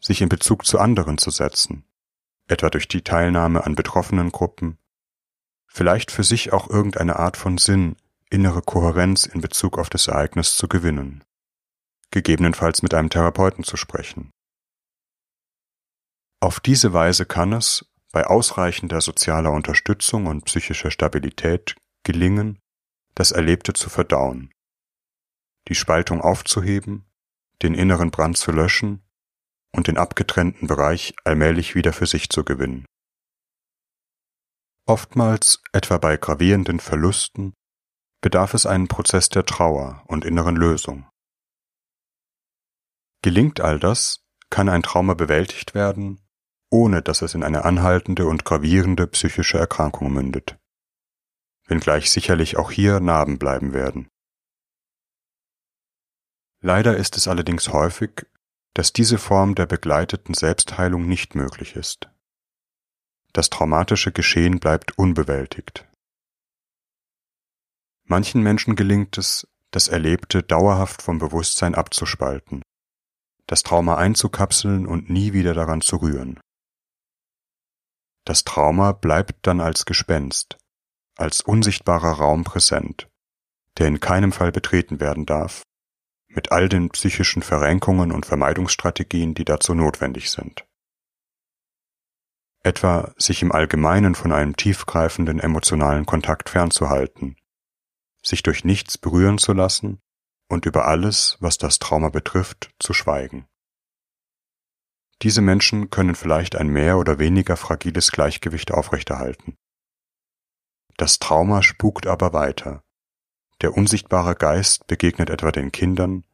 sich 0.00 0.20
in 0.20 0.28
Bezug 0.28 0.66
zu 0.66 0.78
anderen 0.78 1.16
zu 1.18 1.30
setzen, 1.30 1.84
etwa 2.46 2.68
durch 2.68 2.88
die 2.88 3.02
Teilnahme 3.02 3.64
an 3.64 3.74
betroffenen 3.74 4.30
Gruppen, 4.30 4.78
vielleicht 5.66 6.10
für 6.10 6.24
sich 6.24 6.52
auch 6.52 6.68
irgendeine 6.68 7.16
Art 7.16 7.38
von 7.38 7.56
Sinn, 7.56 7.96
innere 8.28 8.60
Kohärenz 8.60 9.24
in 9.24 9.40
Bezug 9.40 9.78
auf 9.78 9.88
das 9.88 10.08
Ereignis 10.08 10.56
zu 10.56 10.68
gewinnen, 10.68 11.24
gegebenenfalls 12.10 12.82
mit 12.82 12.92
einem 12.92 13.08
Therapeuten 13.08 13.64
zu 13.64 13.78
sprechen. 13.78 14.30
Auf 16.40 16.60
diese 16.60 16.92
Weise 16.92 17.24
kann 17.24 17.54
es, 17.54 17.86
bei 18.12 18.26
ausreichender 18.26 19.00
sozialer 19.00 19.52
Unterstützung 19.52 20.26
und 20.26 20.44
psychischer 20.44 20.90
Stabilität, 20.90 21.76
gelingen, 22.04 22.58
das 23.14 23.32
Erlebte 23.32 23.72
zu 23.72 23.88
verdauen, 23.88 24.52
die 25.68 25.74
Spaltung 25.74 26.20
aufzuheben, 26.20 27.04
den 27.62 27.74
inneren 27.74 28.10
Brand 28.10 28.36
zu 28.36 28.52
löschen 28.52 29.02
und 29.72 29.86
den 29.86 29.98
abgetrennten 29.98 30.66
Bereich 30.66 31.14
allmählich 31.24 31.74
wieder 31.74 31.92
für 31.92 32.06
sich 32.06 32.30
zu 32.30 32.44
gewinnen. 32.44 32.86
Oftmals, 34.86 35.62
etwa 35.72 35.98
bei 35.98 36.16
gravierenden 36.16 36.80
Verlusten, 36.80 37.52
bedarf 38.22 38.54
es 38.54 38.64
einen 38.64 38.88
Prozess 38.88 39.28
der 39.28 39.44
Trauer 39.44 40.02
und 40.06 40.24
inneren 40.24 40.56
Lösung. 40.56 41.06
Gelingt 43.22 43.60
all 43.60 43.78
das, 43.78 44.24
kann 44.50 44.68
ein 44.68 44.82
Trauma 44.82 45.14
bewältigt 45.14 45.74
werden, 45.74 46.26
ohne 46.70 47.02
dass 47.02 47.22
es 47.22 47.34
in 47.34 47.42
eine 47.42 47.64
anhaltende 47.64 48.26
und 48.26 48.44
gravierende 48.44 49.06
psychische 49.06 49.58
Erkrankung 49.58 50.12
mündet, 50.12 50.58
wenngleich 51.66 52.10
sicherlich 52.10 52.56
auch 52.56 52.70
hier 52.70 53.00
Narben 53.00 53.38
bleiben 53.38 53.72
werden. 53.74 54.08
Leider 56.60 56.96
ist 56.96 57.16
es 57.16 57.28
allerdings 57.28 57.72
häufig, 57.72 58.26
dass 58.74 58.92
diese 58.92 59.18
Form 59.18 59.54
der 59.54 59.66
begleiteten 59.66 60.34
Selbstheilung 60.34 61.06
nicht 61.06 61.34
möglich 61.34 61.76
ist. 61.76 62.10
Das 63.32 63.50
traumatische 63.50 64.12
Geschehen 64.12 64.58
bleibt 64.58 64.98
unbewältigt. 64.98 65.86
Manchen 68.04 68.42
Menschen 68.42 68.74
gelingt 68.74 69.18
es, 69.18 69.46
das 69.70 69.88
Erlebte 69.88 70.42
dauerhaft 70.42 71.02
vom 71.02 71.18
Bewusstsein 71.18 71.74
abzuspalten, 71.74 72.62
das 73.46 73.62
Trauma 73.62 73.96
einzukapseln 73.96 74.86
und 74.86 75.10
nie 75.10 75.32
wieder 75.32 75.54
daran 75.54 75.80
zu 75.80 75.96
rühren. 75.96 76.40
Das 78.24 78.44
Trauma 78.44 78.92
bleibt 78.92 79.46
dann 79.46 79.60
als 79.60 79.84
Gespenst, 79.84 80.56
als 81.16 81.40
unsichtbarer 81.40 82.12
Raum 82.12 82.44
präsent, 82.44 83.08
der 83.76 83.88
in 83.88 84.00
keinem 84.00 84.32
Fall 84.32 84.52
betreten 84.52 85.00
werden 85.00 85.26
darf, 85.26 85.62
mit 86.28 86.52
all 86.52 86.68
den 86.68 86.90
psychischen 86.90 87.42
Verrenkungen 87.42 88.12
und 88.12 88.26
Vermeidungsstrategien, 88.26 89.34
die 89.34 89.44
dazu 89.44 89.74
notwendig 89.74 90.30
sind. 90.30 90.66
Etwa 92.62 93.12
sich 93.16 93.42
im 93.42 93.52
Allgemeinen 93.52 94.14
von 94.14 94.32
einem 94.32 94.56
tiefgreifenden 94.56 95.40
emotionalen 95.40 96.06
Kontakt 96.06 96.48
fernzuhalten, 96.48 97.36
sich 98.22 98.42
durch 98.42 98.64
nichts 98.64 98.98
berühren 98.98 99.38
zu 99.38 99.52
lassen 99.52 100.00
und 100.48 100.66
über 100.66 100.86
alles, 100.86 101.36
was 101.40 101.58
das 101.58 101.78
Trauma 101.78 102.08
betrifft, 102.08 102.74
zu 102.78 102.92
schweigen. 102.92 103.46
Diese 105.22 105.40
Menschen 105.40 105.90
können 105.90 106.14
vielleicht 106.14 106.56
ein 106.56 106.68
mehr 106.68 106.98
oder 106.98 107.18
weniger 107.18 107.56
fragiles 107.56 108.12
Gleichgewicht 108.12 108.70
aufrechterhalten. 108.72 109.56
Das 110.96 111.18
Trauma 111.18 111.62
spukt 111.62 112.06
aber 112.06 112.32
weiter. 112.32 112.82
Der 113.60 113.76
unsichtbare 113.76 114.34
Geist 114.36 114.86
begegnet 114.86 115.30
etwa 115.30 115.50
den 115.50 115.72
Kindern, 115.72 116.24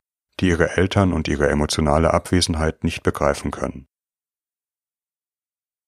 die 0.40 0.49
ihre 0.49 0.76
Eltern 0.76 1.12
und 1.12 1.28
ihre 1.28 1.49
emotionale 1.49 2.12
Abwesenheit 2.12 2.85
nicht 2.85 3.02
begreifen 3.02 3.50
können. 3.50 3.88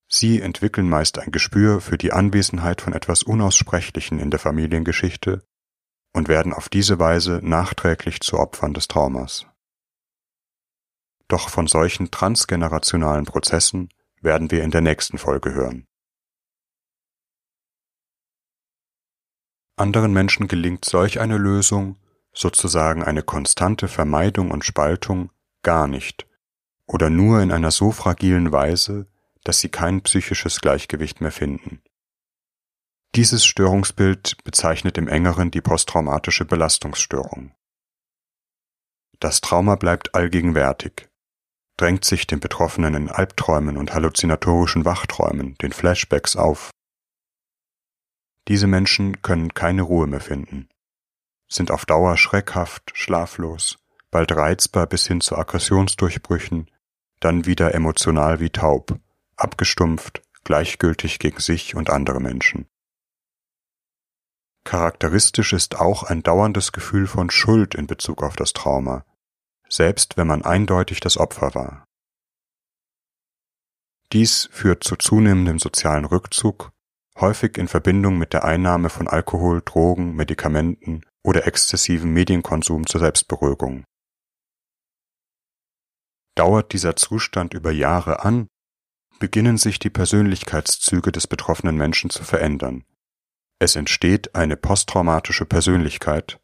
Sie 0.09 0.41
entwickeln 0.41 0.89
meist 0.89 1.19
ein 1.19 1.33
Gespür 1.33 1.81
für 1.81 1.99
die 1.99 2.13
Anwesenheit 2.13 2.81
von 2.81 2.93
etwas 2.93 3.23
Unaussprechlichen 3.23 4.21
in 4.21 4.31
der 4.31 4.39
Familiengeschichte 4.39 5.45
und 6.13 6.29
werden 6.29 6.53
auf 6.53 6.69
diese 6.69 6.99
Weise 6.99 7.41
nachträglich 7.43 8.21
zu 8.21 8.39
Opfern 8.39 8.73
des 8.73 8.89
Traumas. 8.89 9.47
Doch 11.29 11.49
von 11.49 11.67
solchen 11.67 12.11
transgenerationalen 12.11 13.25
Prozessen 13.25 13.89
werden 14.23 14.51
wir 14.51 14.63
in 14.63 14.71
der 14.71 14.81
nächsten 14.81 15.19
Folge 15.19 15.53
hören. 15.53 15.86
Anderen 19.77 20.13
Menschen 20.13 20.49
gelingt 20.49 20.85
solch 20.85 21.21
eine 21.21 21.37
Lösung, 21.37 21.97
sozusagen 22.33 23.03
eine 23.03 23.23
konstante 23.23 23.89
Vermeidung 23.89 24.51
und 24.51 24.65
Spaltung, 24.65 25.31
gar 25.63 25.87
nicht 25.87 26.27
oder 26.87 27.11
nur 27.11 27.43
in 27.43 27.53
einer 27.53 27.71
so 27.71 27.91
fragilen 27.91 28.53
Weise, 28.53 29.07
dass 29.45 29.59
sie 29.59 29.69
kein 29.69 30.03
psychisches 30.03 30.61
Gleichgewicht 30.61 31.21
mehr 31.21 31.33
finden. 31.33 31.83
Dieses 33.15 33.45
Störungsbild 33.45 34.37
bezeichnet 34.45 34.99
im 34.99 35.09
engeren 35.09 35.51
die 35.51 35.61
posttraumatische 35.61 36.45
Belastungsstörung. 36.45 37.53
Das 39.21 39.41
Trauma 39.41 39.77
bleibt 39.77 40.15
allgegenwärtig, 40.15 41.09
drängt 41.77 42.05
sich 42.05 42.27
dem 42.27 42.41
Betroffenen 42.41 42.95
in 42.95 43.09
Albträumen 43.09 43.79
und 43.79 43.95
halluzinatorischen 43.95 44.85
Wachträumen, 44.85 45.57
den 45.59 45.73
Flashbacks 45.73 46.37
auf. 46.37 46.71
Diese 48.49 48.67
Menschen 48.67 49.23
können 49.23 49.55
keine 49.55 49.83
Ruhe 49.83 50.07
mehr 50.07 50.21
finden, 50.21 50.69
sind 51.49 51.71
auf 51.71 51.85
Dauer 51.85 52.17
schreckhaft, 52.17 52.93
schlaflos, 52.95 53.79
bald 54.11 54.33
reizbar 54.33 54.87
bis 54.87 55.07
hin 55.07 55.21
zu 55.21 55.37
Aggressionsdurchbrüchen, 55.37 56.71
dann 57.21 57.47
wieder 57.47 57.75
emotional 57.75 58.41
wie 58.41 58.51
taub, 58.51 58.99
abgestumpft, 59.37 60.23
gleichgültig 60.45 61.19
gegen 61.19 61.41
sich 61.41 61.75
und 61.75 61.91
andere 61.91 62.21
Menschen. 62.21 62.67
Charakteristisch 64.65 65.53
ist 65.53 65.77
auch 65.77 66.03
ein 66.03 66.23
dauerndes 66.23 66.73
Gefühl 66.73 67.07
von 67.07 67.31
Schuld 67.31 67.75
in 67.75 67.87
Bezug 67.87 68.23
auf 68.23 68.37
das 68.37 68.53
Trauma, 68.53 69.05
selbst 69.69 70.17
wenn 70.17 70.27
man 70.27 70.43
eindeutig 70.43 71.01
das 71.01 71.19
Opfer 71.19 71.55
war. 71.55 71.85
Dies 74.13 74.49
führt 74.53 74.85
zu 74.85 74.97
zunehmendem 74.97 75.59
sozialen 75.59 76.05
Rückzug, 76.05 76.73
häufig 77.17 77.59
in 77.59 77.69
Verbindung 77.69 78.19
mit 78.19 78.33
der 78.33 78.45
Einnahme 78.45 78.91
von 78.91 79.09
Alkohol, 79.09 79.63
Drogen, 79.65 80.15
Medikamenten 80.15 81.03
oder 81.23 81.47
exzessivem 81.47 82.13
Medienkonsum 82.13 82.87
zur 82.87 83.01
Selbstberuhigung. 83.01 83.85
Dauert 86.35 86.73
dieser 86.73 86.97
Zustand 86.97 87.55
über 87.55 87.71
Jahre 87.73 88.25
an, 88.25 88.49
beginnen 89.19 89.57
sich 89.57 89.79
die 89.79 89.91
Persönlichkeitszüge 89.91 91.11
des 91.11 91.27
betroffenen 91.27 91.77
Menschen 91.77 92.11
zu 92.11 92.23
verändern, 92.23 92.85
es 93.59 93.75
entsteht 93.75 94.35
eine 94.35 94.57
posttraumatische 94.57 95.47
Persönlichkeit, 95.47 96.39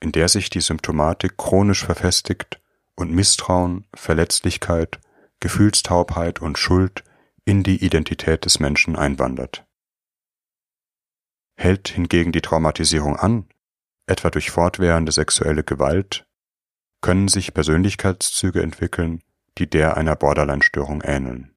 in 0.00 0.12
der 0.12 0.28
sich 0.28 0.48
die 0.48 0.60
Symptomatik 0.60 1.36
chronisch 1.36 1.84
verfestigt 1.84 2.60
und 2.94 3.10
Misstrauen, 3.10 3.86
Verletzlichkeit, 3.94 5.00
Gefühlstaubheit 5.40 6.40
und 6.40 6.58
Schuld 6.58 7.02
in 7.44 7.64
die 7.64 7.84
Identität 7.84 8.44
des 8.44 8.60
Menschen 8.60 8.94
einwandert. 8.94 9.64
Hält 11.62 11.90
hingegen 11.90 12.32
die 12.32 12.40
Traumatisierung 12.40 13.14
an, 13.14 13.48
etwa 14.06 14.30
durch 14.30 14.50
fortwährende 14.50 15.12
sexuelle 15.12 15.62
Gewalt, 15.62 16.26
können 17.00 17.28
sich 17.28 17.54
Persönlichkeitszüge 17.54 18.60
entwickeln, 18.60 19.22
die 19.58 19.70
der 19.70 19.96
einer 19.96 20.16
Borderline-Störung 20.16 21.02
ähneln. 21.02 21.54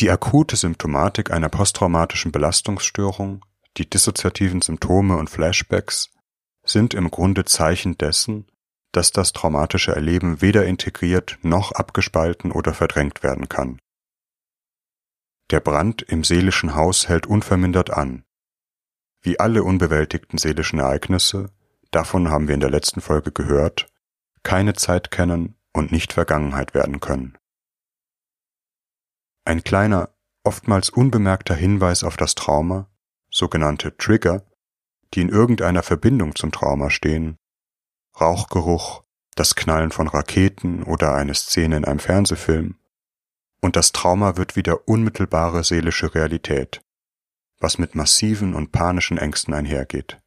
Die 0.00 0.10
akute 0.10 0.56
Symptomatik 0.56 1.30
einer 1.30 1.50
posttraumatischen 1.50 2.32
Belastungsstörung, 2.32 3.44
die 3.76 3.90
dissoziativen 3.90 4.62
Symptome 4.62 5.18
und 5.18 5.28
Flashbacks 5.28 6.08
sind 6.64 6.94
im 6.94 7.10
Grunde 7.10 7.44
Zeichen 7.44 7.98
dessen, 7.98 8.50
dass 8.92 9.12
das 9.12 9.34
traumatische 9.34 9.94
Erleben 9.94 10.40
weder 10.40 10.64
integriert 10.64 11.38
noch 11.42 11.72
abgespalten 11.72 12.50
oder 12.50 12.72
verdrängt 12.72 13.22
werden 13.22 13.50
kann. 13.50 13.78
Der 15.50 15.60
Brand 15.60 16.02
im 16.02 16.24
seelischen 16.24 16.74
Haus 16.74 17.08
hält 17.08 17.26
unvermindert 17.26 17.90
an. 17.90 18.24
Wie 19.22 19.40
alle 19.40 19.62
unbewältigten 19.62 20.38
seelischen 20.38 20.78
Ereignisse, 20.78 21.50
davon 21.90 22.30
haben 22.30 22.48
wir 22.48 22.54
in 22.54 22.60
der 22.60 22.70
letzten 22.70 23.00
Folge 23.00 23.32
gehört, 23.32 23.90
keine 24.42 24.74
Zeit 24.74 25.10
kennen 25.10 25.56
und 25.72 25.90
nicht 25.90 26.12
Vergangenheit 26.12 26.74
werden 26.74 27.00
können. 27.00 27.38
Ein 29.44 29.64
kleiner, 29.64 30.10
oftmals 30.44 30.90
unbemerkter 30.90 31.54
Hinweis 31.54 32.04
auf 32.04 32.18
das 32.18 32.34
Trauma, 32.34 32.90
sogenannte 33.30 33.96
Trigger, 33.96 34.44
die 35.14 35.22
in 35.22 35.30
irgendeiner 35.30 35.82
Verbindung 35.82 36.34
zum 36.34 36.52
Trauma 36.52 36.90
stehen, 36.90 37.38
Rauchgeruch, 38.20 39.04
das 39.34 39.54
Knallen 39.54 39.92
von 39.92 40.08
Raketen 40.08 40.82
oder 40.82 41.14
eine 41.14 41.34
Szene 41.34 41.78
in 41.78 41.84
einem 41.86 42.00
Fernsehfilm, 42.00 42.76
und 43.60 43.76
das 43.76 43.92
Trauma 43.92 44.36
wird 44.36 44.56
wieder 44.56 44.88
unmittelbare 44.88 45.64
seelische 45.64 46.14
Realität, 46.14 46.82
was 47.58 47.78
mit 47.78 47.94
massiven 47.94 48.54
und 48.54 48.72
panischen 48.72 49.18
Ängsten 49.18 49.54
einhergeht. 49.54 50.20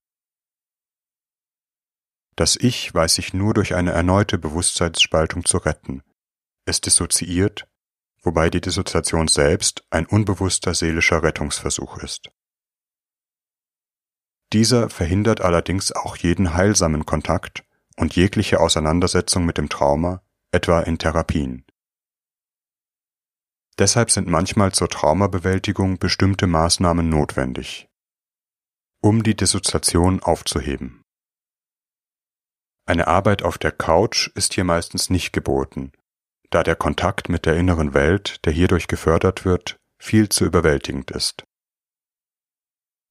Das 2.35 2.55
Ich 2.55 2.93
weiß 2.93 3.15
sich 3.15 3.33
nur 3.33 3.53
durch 3.53 3.75
eine 3.75 3.91
erneute 3.91 4.37
Bewusstseinsspaltung 4.37 5.45
zu 5.45 5.57
retten. 5.57 6.01
Es 6.65 6.81
dissoziiert 6.81 7.67
wobei 8.21 8.49
die 8.49 8.61
Dissoziation 8.61 9.27
selbst 9.27 9.83
ein 9.89 10.05
unbewusster 10.05 10.73
seelischer 10.73 11.23
Rettungsversuch 11.23 11.97
ist. 11.97 12.29
Dieser 14.53 14.89
verhindert 14.89 15.41
allerdings 15.41 15.91
auch 15.91 16.17
jeden 16.17 16.53
heilsamen 16.53 17.05
Kontakt 17.05 17.63
und 17.97 18.15
jegliche 18.15 18.59
Auseinandersetzung 18.59 19.45
mit 19.45 19.57
dem 19.57 19.69
Trauma, 19.69 20.21
etwa 20.51 20.81
in 20.81 20.97
Therapien. 20.97 21.65
Deshalb 23.81 24.11
sind 24.11 24.27
manchmal 24.27 24.71
zur 24.73 24.89
Traumabewältigung 24.89 25.97
bestimmte 25.97 26.45
Maßnahmen 26.45 27.09
notwendig, 27.09 27.89
um 29.01 29.23
die 29.23 29.35
Dissoziation 29.35 30.21
aufzuheben. 30.21 31.01
Eine 32.85 33.07
Arbeit 33.07 33.41
auf 33.41 33.57
der 33.57 33.71
Couch 33.71 34.29
ist 34.35 34.53
hier 34.53 34.65
meistens 34.65 35.09
nicht 35.09 35.33
geboten, 35.33 35.93
da 36.51 36.61
der 36.61 36.75
Kontakt 36.75 37.27
mit 37.27 37.47
der 37.47 37.55
inneren 37.55 37.95
Welt, 37.95 38.45
der 38.45 38.53
hierdurch 38.53 38.85
gefördert 38.85 39.45
wird, 39.45 39.79
viel 39.97 40.29
zu 40.29 40.45
überwältigend 40.45 41.09
ist. 41.09 41.43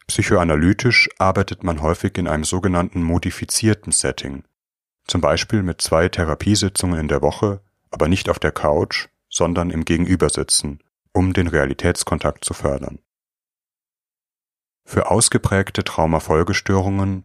Psychoanalytisch 0.06 1.08
arbeitet 1.18 1.64
man 1.64 1.82
häufig 1.82 2.16
in 2.16 2.28
einem 2.28 2.44
sogenannten 2.44 3.02
modifizierten 3.02 3.90
Setting, 3.90 4.44
zum 5.08 5.20
Beispiel 5.20 5.64
mit 5.64 5.80
zwei 5.80 6.08
Therapiesitzungen 6.08 7.00
in 7.00 7.08
der 7.08 7.22
Woche, 7.22 7.60
aber 7.90 8.06
nicht 8.06 8.28
auf 8.28 8.38
der 8.38 8.52
Couch, 8.52 9.08
sondern 9.30 9.70
im 9.70 9.84
Gegenübersitzen, 9.84 10.82
um 11.12 11.32
den 11.32 11.46
Realitätskontakt 11.46 12.44
zu 12.44 12.52
fördern. 12.52 12.98
Für 14.84 15.10
ausgeprägte 15.10 15.84
Traumafolgestörungen, 15.84 17.24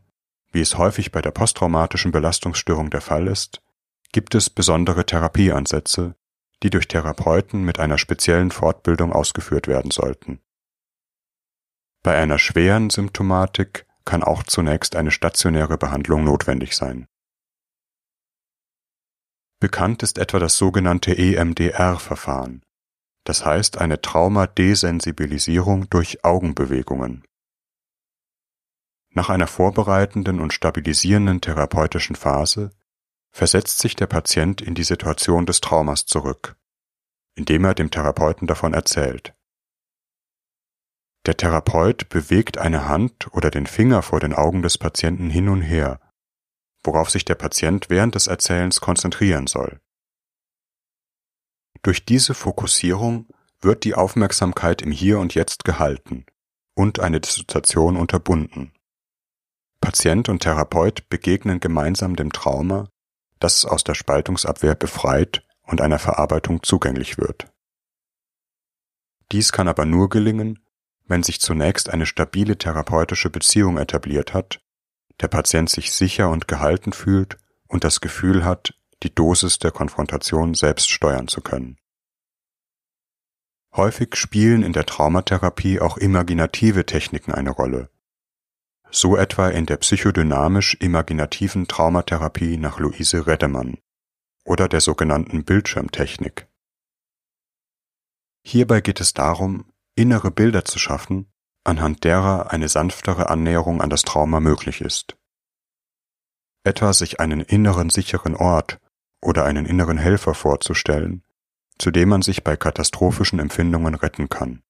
wie 0.51 0.61
es 0.61 0.77
häufig 0.77 1.11
bei 1.11 1.21
der 1.21 1.31
posttraumatischen 1.31 2.11
Belastungsstörung 2.11 2.89
der 2.89 3.01
Fall 3.01 3.27
ist, 3.27 3.61
gibt 4.11 4.35
es 4.35 4.49
besondere 4.49 5.05
Therapieansätze, 5.05 6.15
die 6.63 6.69
durch 6.69 6.87
Therapeuten 6.87 7.63
mit 7.63 7.79
einer 7.79 7.97
speziellen 7.97 8.51
Fortbildung 8.51 9.11
ausgeführt 9.11 9.67
werden 9.67 9.91
sollten. 9.91 10.39
Bei 12.03 12.15
einer 12.15 12.37
schweren 12.37 12.89
Symptomatik 12.91 13.87
kann 14.05 14.23
auch 14.23 14.43
zunächst 14.43 14.95
eine 14.95 15.11
stationäre 15.11 15.77
Behandlung 15.77 16.23
notwendig 16.23 16.75
sein. 16.75 17.07
Bekannt 19.59 20.03
ist 20.03 20.17
etwa 20.17 20.39
das 20.39 20.57
sogenannte 20.57 21.17
EMDR-Verfahren, 21.17 22.61
das 23.23 23.45
heißt 23.45 23.77
eine 23.77 24.01
Traumadesensibilisierung 24.01 25.89
durch 25.89 26.23
Augenbewegungen. 26.23 27.23
Nach 29.11 29.29
einer 29.29 29.47
vorbereitenden 29.47 30.41
und 30.41 30.51
stabilisierenden 30.51 31.39
therapeutischen 31.39 32.17
Phase 32.17 32.71
versetzt 33.31 33.79
sich 33.79 33.95
der 33.95 34.07
Patient 34.07 34.61
in 34.61 34.75
die 34.75 34.83
Situation 34.83 35.45
des 35.45 35.61
Traumas 35.61 36.05
zurück, 36.05 36.57
indem 37.35 37.63
er 37.63 37.73
dem 37.73 37.91
Therapeuten 37.91 38.45
davon 38.45 38.73
erzählt. 38.73 39.33
Der 41.25 41.37
Therapeut 41.37 42.09
bewegt 42.09 42.57
eine 42.57 42.87
Hand 42.87 43.33
oder 43.33 43.49
den 43.49 43.67
Finger 43.67 44.03
vor 44.03 44.19
den 44.19 44.33
Augen 44.33 44.61
des 44.61 44.77
Patienten 44.77 45.29
hin 45.29 45.49
und 45.49 45.61
her, 45.61 45.99
worauf 46.85 47.09
sich 47.09 47.25
der 47.25 47.35
Patient 47.35 47.89
während 47.89 48.15
des 48.15 48.27
Erzählens 48.27 48.81
konzentrieren 48.81 49.47
soll. 49.47 49.79
Durch 51.81 52.05
diese 52.05 52.33
Fokussierung 52.33 53.27
wird 53.61 53.83
die 53.83 53.95
Aufmerksamkeit 53.95 54.81
im 54.81 54.91
Hier 54.91 55.19
und 55.19 55.35
Jetzt 55.35 55.65
gehalten 55.65 56.25
und 56.73 56.99
eine 56.99 57.21
Dissoziation 57.21 57.95
unterbunden. 57.95 58.73
Patient 59.81 60.29
und 60.29 60.39
Therapeut 60.39 61.09
begegnen 61.09 61.59
gemeinsam 61.59 62.15
dem 62.15 62.31
Trauma 62.31 62.89
das 63.39 63.65
aus 63.65 63.83
der 63.83 63.95
Spaltungsabwehr 63.95 64.75
befreit 64.75 65.45
und 65.63 65.81
einer 65.81 65.99
Verarbeitung 65.99 66.63
zugänglich 66.63 67.17
wird. 67.17 67.51
Dies 69.31 69.51
kann 69.51 69.67
aber 69.67 69.85
nur 69.85 70.09
gelingen, 70.09 70.59
wenn 71.05 71.23
sich 71.23 71.39
zunächst 71.39 71.89
eine 71.89 72.05
stabile 72.05 72.57
therapeutische 72.57 73.29
Beziehung 73.29 73.77
etabliert 73.77 74.33
hat, 74.33 74.61
der 75.21 75.27
Patient 75.27 75.69
sich 75.69 75.91
sicher 75.91 76.29
und 76.29 76.47
gehalten 76.47 76.93
fühlt 76.93 77.37
und 77.67 77.83
das 77.83 78.01
Gefühl 78.01 78.43
hat, 78.43 78.73
die 79.03 79.13
Dosis 79.13 79.59
der 79.59 79.71
Konfrontation 79.71 80.53
selbst 80.53 80.89
steuern 80.89 81.27
zu 81.27 81.41
können. 81.41 81.77
Häufig 83.75 84.15
spielen 84.15 84.63
in 84.63 84.73
der 84.73 84.85
Traumatherapie 84.85 85.81
auch 85.81 85.97
imaginative 85.97 86.85
Techniken 86.85 87.33
eine 87.33 87.49
Rolle, 87.49 87.89
so 88.89 89.17
etwa 89.17 89.49
in 89.49 89.65
der 89.65 89.77
psychodynamisch-imaginativen 89.77 91.67
Traumatherapie 91.67 92.57
nach 92.57 92.79
Luise 92.79 93.27
Reddemann 93.27 93.77
oder 94.45 94.69
der 94.69 94.79
sogenannten 94.79 95.43
Bildschirmtechnik. 95.43 96.47
Hierbei 98.43 98.79
geht 98.79 99.01
es 99.01 99.13
darum, 99.13 99.65
innere 99.95 100.31
Bilder 100.31 100.63
zu 100.63 100.79
schaffen, 100.79 101.27
anhand 101.65 102.03
derer 102.03 102.51
eine 102.51 102.69
sanftere 102.69 103.29
Annäherung 103.29 103.81
an 103.81 103.89
das 103.89 104.03
Trauma 104.03 104.39
möglich 104.39 104.81
ist. 104.81 105.17
Etwa 106.63 106.93
sich 106.93 107.19
einen 107.19 107.41
inneren 107.41 107.89
sicheren 107.89 108.35
Ort 108.35 108.79
oder 109.21 109.45
einen 109.45 109.65
inneren 109.65 109.97
Helfer 109.97 110.33
vorzustellen, 110.33 111.23
zu 111.77 111.91
dem 111.91 112.09
man 112.09 112.21
sich 112.21 112.43
bei 112.43 112.55
katastrophischen 112.55 113.39
Empfindungen 113.39 113.95
retten 113.95 114.29
kann. 114.29 114.61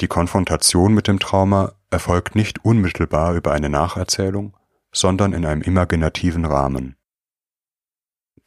Die 0.00 0.08
Konfrontation 0.08 0.94
mit 0.94 1.08
dem 1.08 1.18
Trauma 1.18 1.74
erfolgt 1.90 2.34
nicht 2.34 2.64
unmittelbar 2.64 3.34
über 3.34 3.52
eine 3.52 3.68
Nacherzählung, 3.68 4.56
sondern 4.92 5.32
in 5.32 5.44
einem 5.44 5.62
imaginativen 5.62 6.44
Rahmen. 6.44 6.96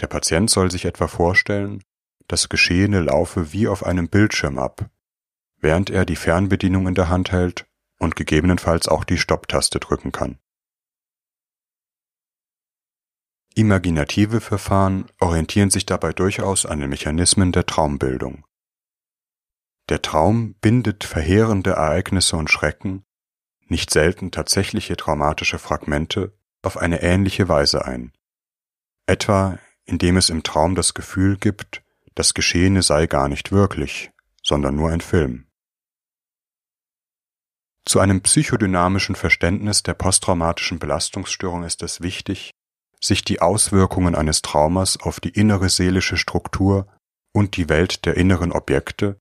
Der 0.02 0.08
Patient 0.08 0.50
soll 0.50 0.72
sich 0.72 0.86
etwa 0.86 1.08
vorstellen, 1.08 1.84
das 2.28 2.50
Geschehene 2.50 3.02
laufe 3.02 3.54
wie 3.54 3.68
auf 3.68 3.86
einem 3.86 4.10
Bildschirm 4.10 4.58
ab, 4.58 4.90
während 5.64 5.90
er 5.90 6.06
die 6.06 6.16
Fernbedienung 6.16 6.88
in 6.88 6.94
der 6.94 7.10
Hand 7.10 7.32
hält 7.32 7.66
und 7.98 8.16
gegebenenfalls 8.16 8.88
auch 8.88 9.04
die 9.04 9.18
Stopptaste 9.18 9.80
drücken 9.80 10.12
kann. 10.12 10.38
Imaginative 13.56 14.42
Verfahren 14.42 15.06
orientieren 15.20 15.70
sich 15.70 15.86
dabei 15.86 16.12
durchaus 16.12 16.66
an 16.66 16.80
den 16.80 16.90
Mechanismen 16.90 17.52
der 17.52 17.66
Traumbildung. 17.66 18.46
Der 19.90 20.02
Traum 20.02 20.56
bindet 20.56 21.04
verheerende 21.04 21.72
Ereignisse 21.72 22.36
und 22.36 22.50
Schrecken, 22.50 23.06
nicht 23.68 23.92
selten 23.92 24.32
tatsächliche 24.32 24.98
traumatische 24.98 25.60
Fragmente, 25.60 26.38
auf 26.62 26.78
eine 26.78 27.02
ähnliche 27.02 27.48
Weise 27.48 27.86
ein. 27.86 28.12
Etwa 29.06 29.60
indem 29.86 30.18
es 30.18 30.30
im 30.30 30.44
Traum 30.44 30.76
das 30.76 30.94
Gefühl 30.94 31.38
gibt, 31.38 31.84
das 32.16 32.34
Geschehene 32.34 32.82
sei 32.82 33.08
gar 33.08 33.28
nicht 33.28 33.52
wirklich, 33.52 34.12
sondern 34.42 34.76
nur 34.76 34.90
ein 34.90 35.02
Film. 35.02 35.48
Zu 37.86 38.00
einem 38.00 38.22
psychodynamischen 38.22 39.16
Verständnis 39.16 39.84
der 39.84 39.94
posttraumatischen 39.94 40.80
Belastungsstörung 40.80 41.64
ist 41.64 41.84
es 41.84 42.02
wichtig, 42.02 42.52
sich 43.02 43.24
die 43.24 43.42
Auswirkungen 43.42 44.16
eines 44.16 44.42
Traumas 44.42 44.98
auf 44.98 45.20
die 45.20 45.30
innere 45.30 45.70
seelische 45.70 46.18
Struktur 46.18 46.88
und 47.34 47.58
die 47.58 47.68
Welt 47.68 48.06
der 48.06 48.16
inneren 48.16 48.52
Objekte 48.52 49.18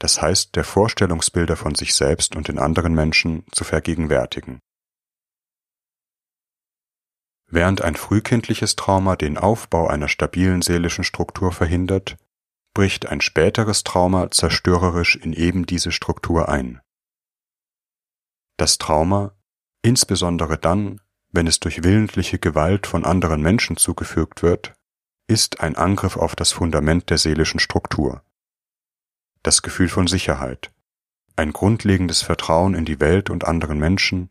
das 0.00 0.20
heißt 0.20 0.56
der 0.56 0.64
Vorstellungsbilder 0.64 1.56
von 1.56 1.74
sich 1.76 1.94
selbst 1.94 2.34
und 2.34 2.48
den 2.48 2.58
anderen 2.58 2.94
Menschen 2.94 3.44
zu 3.52 3.64
vergegenwärtigen. 3.64 4.58
Während 7.46 7.82
ein 7.82 7.96
frühkindliches 7.96 8.76
Trauma 8.76 9.16
den 9.16 9.36
Aufbau 9.36 9.88
einer 9.88 10.08
stabilen 10.08 10.62
seelischen 10.62 11.04
Struktur 11.04 11.52
verhindert, 11.52 12.16
bricht 12.74 13.06
ein 13.06 13.20
späteres 13.20 13.84
Trauma 13.84 14.30
zerstörerisch 14.30 15.16
in 15.16 15.32
eben 15.32 15.66
diese 15.66 15.92
Struktur 15.92 16.48
ein. 16.48 16.80
Das 18.60 18.76
Trauma, 18.76 19.32
insbesondere 19.80 20.58
dann, 20.58 21.00
wenn 21.32 21.46
es 21.46 21.60
durch 21.60 21.82
willentliche 21.82 22.38
Gewalt 22.38 22.86
von 22.86 23.06
anderen 23.06 23.40
Menschen 23.40 23.78
zugefügt 23.78 24.42
wird, 24.42 24.74
ist 25.28 25.60
ein 25.60 25.76
Angriff 25.76 26.18
auf 26.18 26.36
das 26.36 26.52
Fundament 26.52 27.08
der 27.08 27.16
seelischen 27.16 27.58
Struktur. 27.58 28.22
Das 29.42 29.62
Gefühl 29.62 29.88
von 29.88 30.06
Sicherheit, 30.08 30.70
ein 31.36 31.54
grundlegendes 31.54 32.20
Vertrauen 32.20 32.74
in 32.74 32.84
die 32.84 33.00
Welt 33.00 33.30
und 33.30 33.46
anderen 33.46 33.78
Menschen, 33.78 34.28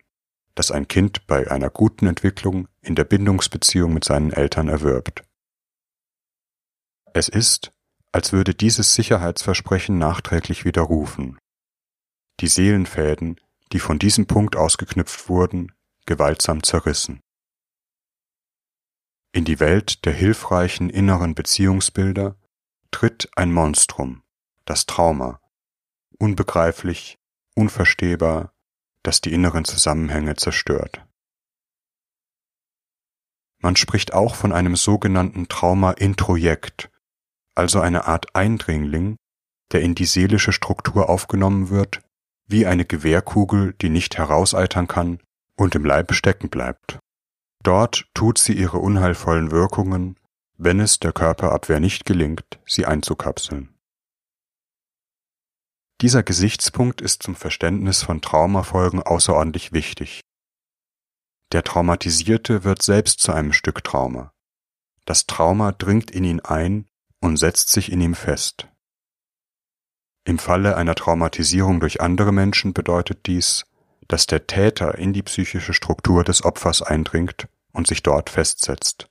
das 0.53 0.69
ein 0.69 0.87
Kind 0.87 1.25
bei 1.25 1.49
einer 1.49 1.71
guten 1.71 2.05
Entwicklung 2.05 2.67
in 2.81 2.93
der 2.93 3.05
Bindungsbeziehung 3.05 3.95
mit 3.95 4.03
seinen 4.03 4.31
Eltern 4.31 4.67
erwirbt. 4.67 5.23
Es 7.15 7.29
ist, 7.29 7.71
als 8.11 8.31
würde 8.31 8.53
dieses 8.53 8.93
Sicherheitsversprechen 8.93 9.97
nachträglich 9.97 10.65
widerrufen. 10.65 11.39
Die 12.41 12.47
Seelenfäden, 12.47 13.39
die 13.71 13.79
von 13.79 13.99
diesem 13.99 14.25
Punkt 14.25 14.55
ausgeknüpft 14.55 15.29
wurden, 15.29 15.73
gewaltsam 16.05 16.63
zerrissen. 16.63 17.21
In 19.31 19.45
die 19.45 19.59
Welt 19.59 20.05
der 20.05 20.13
hilfreichen 20.13 20.89
inneren 20.89 21.35
Beziehungsbilder 21.35 22.35
tritt 22.89 23.29
ein 23.35 23.53
Monstrum, 23.53 24.23
das 24.65 24.87
Trauma, 24.87 25.39
unbegreiflich, 26.17 27.19
unverstehbar, 27.55 28.53
das 29.03 29.21
die 29.21 29.33
inneren 29.33 29.65
Zusammenhänge 29.65 30.35
zerstört. 30.35 31.05
Man 33.61 33.75
spricht 33.75 34.13
auch 34.13 34.35
von 34.35 34.51
einem 34.51 34.75
sogenannten 34.75 35.47
Trauma-Introjekt, 35.47 36.89
also 37.55 37.81
eine 37.81 38.05
Art 38.05 38.35
Eindringling, 38.35 39.17
der 39.71 39.81
in 39.81 39.95
die 39.95 40.05
seelische 40.05 40.53
Struktur 40.53 41.09
aufgenommen 41.09 41.69
wird, 41.69 42.01
wie 42.49 42.65
eine 42.65 42.83
Gewehrkugel, 42.83 43.73
die 43.73 43.89
nicht 43.89 44.17
herauseitern 44.17 44.87
kann 44.87 45.19
und 45.55 45.75
im 45.75 45.85
Leibe 45.85 46.13
stecken 46.13 46.49
bleibt. 46.49 46.99
Dort 47.63 48.07
tut 48.13 48.37
sie 48.37 48.53
ihre 48.53 48.79
unheilvollen 48.79 49.51
Wirkungen, 49.51 50.17
wenn 50.57 50.79
es 50.79 50.99
der 50.99 51.13
Körperabwehr 51.13 51.79
nicht 51.79 52.05
gelingt, 52.05 52.59
sie 52.65 52.85
einzukapseln. 52.85 53.73
Dieser 56.01 56.23
Gesichtspunkt 56.23 57.01
ist 57.01 57.23
zum 57.23 57.35
Verständnis 57.35 58.03
von 58.03 58.21
Traumafolgen 58.21 59.03
außerordentlich 59.03 59.73
wichtig. 59.73 60.21
Der 61.51 61.63
Traumatisierte 61.63 62.63
wird 62.63 62.81
selbst 62.81 63.19
zu 63.19 63.33
einem 63.33 63.53
Stück 63.53 63.83
Trauma. 63.83 64.31
Das 65.05 65.25
Trauma 65.27 65.71
dringt 65.71 66.11
in 66.11 66.23
ihn 66.23 66.39
ein 66.39 66.87
und 67.21 67.37
setzt 67.37 67.69
sich 67.69 67.91
in 67.91 68.01
ihm 68.01 68.15
fest. 68.15 68.67
Im 70.29 70.37
Falle 70.37 70.77
einer 70.77 70.93
Traumatisierung 70.93 71.79
durch 71.79 72.01
andere 72.01 72.31
Menschen 72.31 72.71
bedeutet 72.71 73.25
dies, 73.25 73.65
dass 74.07 74.27
der 74.27 74.45
Täter 74.45 74.95
in 74.95 75.11
die 75.11 75.23
psychische 75.23 75.73
Struktur 75.73 76.23
des 76.23 76.45
Opfers 76.45 76.83
eindringt 76.83 77.47
und 77.71 77.87
sich 77.87 78.03
dort 78.03 78.29
festsetzt. 78.29 79.09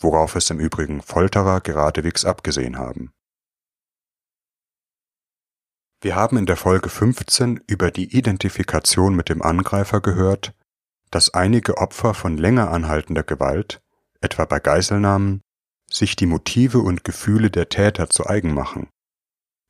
Worauf 0.00 0.36
es 0.36 0.48
im 0.48 0.58
Übrigen 0.58 1.02
Folterer 1.02 1.60
geradewegs 1.60 2.24
abgesehen 2.24 2.78
haben. 2.78 3.12
Wir 6.00 6.16
haben 6.16 6.38
in 6.38 6.46
der 6.46 6.56
Folge 6.56 6.88
15 6.88 7.60
über 7.66 7.90
die 7.90 8.16
Identifikation 8.16 9.14
mit 9.14 9.28
dem 9.28 9.42
Angreifer 9.42 10.00
gehört, 10.00 10.54
dass 11.10 11.34
einige 11.34 11.76
Opfer 11.76 12.14
von 12.14 12.38
länger 12.38 12.70
anhaltender 12.70 13.22
Gewalt, 13.22 13.82
etwa 14.22 14.46
bei 14.46 14.60
Geiselnahmen, 14.60 15.42
sich 15.90 16.16
die 16.16 16.24
Motive 16.24 16.78
und 16.78 17.04
Gefühle 17.04 17.50
der 17.50 17.68
Täter 17.68 18.08
zu 18.08 18.26
eigen 18.26 18.54
machen, 18.54 18.88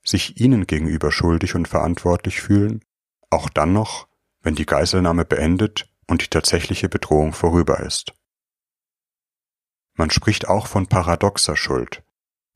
sich 0.05 0.41
ihnen 0.41 0.67
gegenüber 0.67 1.11
schuldig 1.11 1.55
und 1.55 1.67
verantwortlich 1.67 2.41
fühlen, 2.41 2.85
auch 3.31 3.49
dann 3.49 3.73
noch, 3.73 4.07
wenn 4.43 4.55
die 4.55 4.67
Geiselnahme 4.67 5.25
beendet 5.25 5.89
und 6.07 6.23
die 6.23 6.29
tatsächliche 6.29 6.89
Bedrohung 6.89 7.33
vorüber 7.33 7.81
ist. 7.81 8.13
Man 9.95 10.11
spricht 10.11 10.49
auch 10.49 10.67
von 10.67 10.87
paradoxer 10.87 11.57
Schuld, 11.57 12.03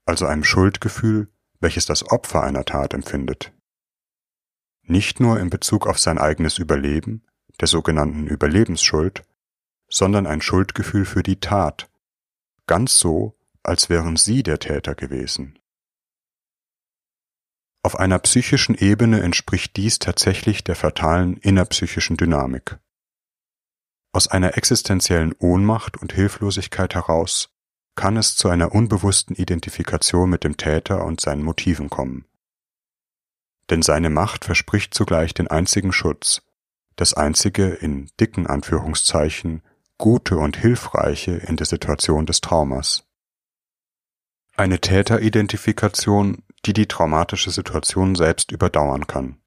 also 0.04 0.26
einem 0.26 0.44
Schuldgefühl, 0.44 1.32
welches 1.60 1.86
das 1.86 2.08
Opfer 2.10 2.42
einer 2.42 2.64
Tat 2.64 2.94
empfindet. 2.94 3.52
Nicht 4.82 5.20
nur 5.20 5.38
in 5.38 5.50
Bezug 5.50 5.86
auf 5.86 5.98
sein 5.98 6.18
eigenes 6.18 6.58
Überleben, 6.58 7.24
der 7.60 7.68
sogenannten 7.68 8.26
Überlebensschuld, 8.26 9.22
sondern 9.88 10.26
ein 10.26 10.40
Schuldgefühl 10.40 11.04
für 11.04 11.22
die 11.22 11.40
Tat, 11.40 11.90
ganz 12.66 12.98
so, 12.98 13.38
als 13.62 13.88
wären 13.88 14.16
sie 14.16 14.42
der 14.42 14.58
Täter 14.58 14.94
gewesen. 14.94 15.58
Auf 17.82 17.98
einer 17.98 18.18
psychischen 18.18 18.74
Ebene 18.74 19.20
entspricht 19.22 19.76
dies 19.76 19.98
tatsächlich 19.98 20.64
der 20.64 20.74
fatalen 20.74 21.36
innerpsychischen 21.36 22.16
Dynamik. 22.16 22.78
Aus 24.12 24.26
einer 24.26 24.56
existenziellen 24.56 25.34
Ohnmacht 25.38 25.96
und 25.96 26.12
Hilflosigkeit 26.12 26.94
heraus 26.94 27.50
kann 27.94 28.16
es 28.16 28.36
zu 28.36 28.48
einer 28.48 28.72
unbewussten 28.72 29.36
Identifikation 29.36 30.30
mit 30.30 30.44
dem 30.44 30.56
Täter 30.56 31.04
und 31.04 31.20
seinen 31.20 31.42
Motiven 31.42 31.90
kommen. 31.90 32.24
Denn 33.70 33.82
seine 33.82 34.10
Macht 34.10 34.44
verspricht 34.44 34.94
zugleich 34.94 35.34
den 35.34 35.48
einzigen 35.48 35.92
Schutz, 35.92 36.42
das 36.96 37.14
einzige 37.14 37.66
in 37.66 38.10
dicken 38.18 38.46
Anführungszeichen 38.46 39.62
gute 39.98 40.36
und 40.36 40.56
hilfreiche 40.56 41.32
in 41.32 41.56
der 41.56 41.66
Situation 41.66 42.24
des 42.24 42.40
Traumas. 42.40 43.04
Eine 44.56 44.80
Täteridentifikation, 44.80 46.42
die 46.68 46.74
die 46.74 46.86
traumatische 46.86 47.50
Situation 47.50 48.14
selbst 48.14 48.52
überdauern 48.52 49.06
kann. 49.06 49.40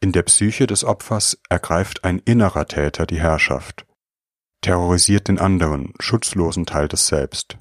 In 0.00 0.12
der 0.12 0.22
Psyche 0.22 0.68
des 0.68 0.84
Opfers 0.84 1.40
ergreift 1.48 2.04
ein 2.04 2.20
innerer 2.20 2.68
Täter 2.68 3.04
die 3.04 3.18
Herrschaft, 3.18 3.84
terrorisiert 4.60 5.26
den 5.26 5.40
anderen, 5.40 5.92
schutzlosen 5.98 6.66
Teil 6.66 6.86
des 6.86 7.08
Selbst. 7.08 7.58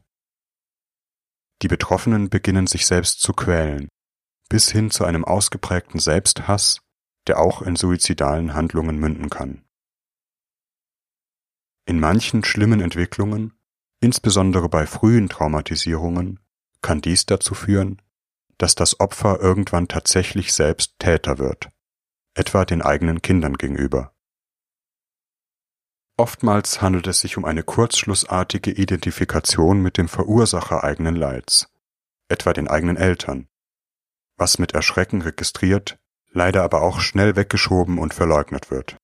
Die 1.63 1.67
Betroffenen 1.67 2.29
beginnen 2.29 2.67
sich 2.67 2.85
selbst 2.85 3.21
zu 3.21 3.33
quälen, 3.33 3.87
bis 4.49 4.71
hin 4.71 4.91
zu 4.91 5.03
einem 5.03 5.25
ausgeprägten 5.25 5.99
Selbsthass, 5.99 6.81
der 7.25 7.39
auch 7.39 7.63
in 7.63 7.75
suizidalen 7.75 8.53
Handlungen 8.53 8.99
münden 8.99 9.31
kann. 9.31 9.65
In 11.87 11.99
manchen 11.99 12.43
schlimmen 12.43 12.81
Entwicklungen 12.81 13.55
Insbesondere 14.05 14.69
bei 14.69 14.85
frühen 14.85 15.29
Traumatisierungen 15.29 16.39
kann 16.85 17.01
dies 17.01 17.25
dazu 17.25 17.55
führen, 17.55 17.99
dass 18.59 18.75
das 18.75 18.99
Opfer 18.99 19.39
irgendwann 19.41 19.87
tatsächlich 19.87 20.53
selbst 20.53 20.99
Täter 20.99 21.39
wird, 21.39 21.71
etwa 22.35 22.63
den 22.63 22.83
eigenen 22.83 23.23
Kindern 23.23 23.55
gegenüber. 23.55 24.13
Oftmals 26.15 26.83
handelt 26.83 27.07
es 27.07 27.21
sich 27.21 27.37
um 27.37 27.43
eine 27.43 27.63
kurzschlussartige 27.63 28.69
Identifikation 28.69 29.81
mit 29.81 29.97
dem 29.97 30.07
Verursacher 30.07 30.83
eigenen 30.83 31.15
Leids, 31.15 31.73
etwa 32.29 32.53
den 32.53 32.67
eigenen 32.67 32.97
Eltern, 32.97 33.47
was 34.37 34.59
mit 34.59 34.73
Erschrecken 34.73 35.23
registriert, 35.23 35.97
leider 36.29 36.61
aber 36.61 36.83
auch 36.83 36.99
schnell 36.99 37.35
weggeschoben 37.35 37.97
und 37.97 38.13
verleugnet 38.13 38.69
wird. 38.69 38.95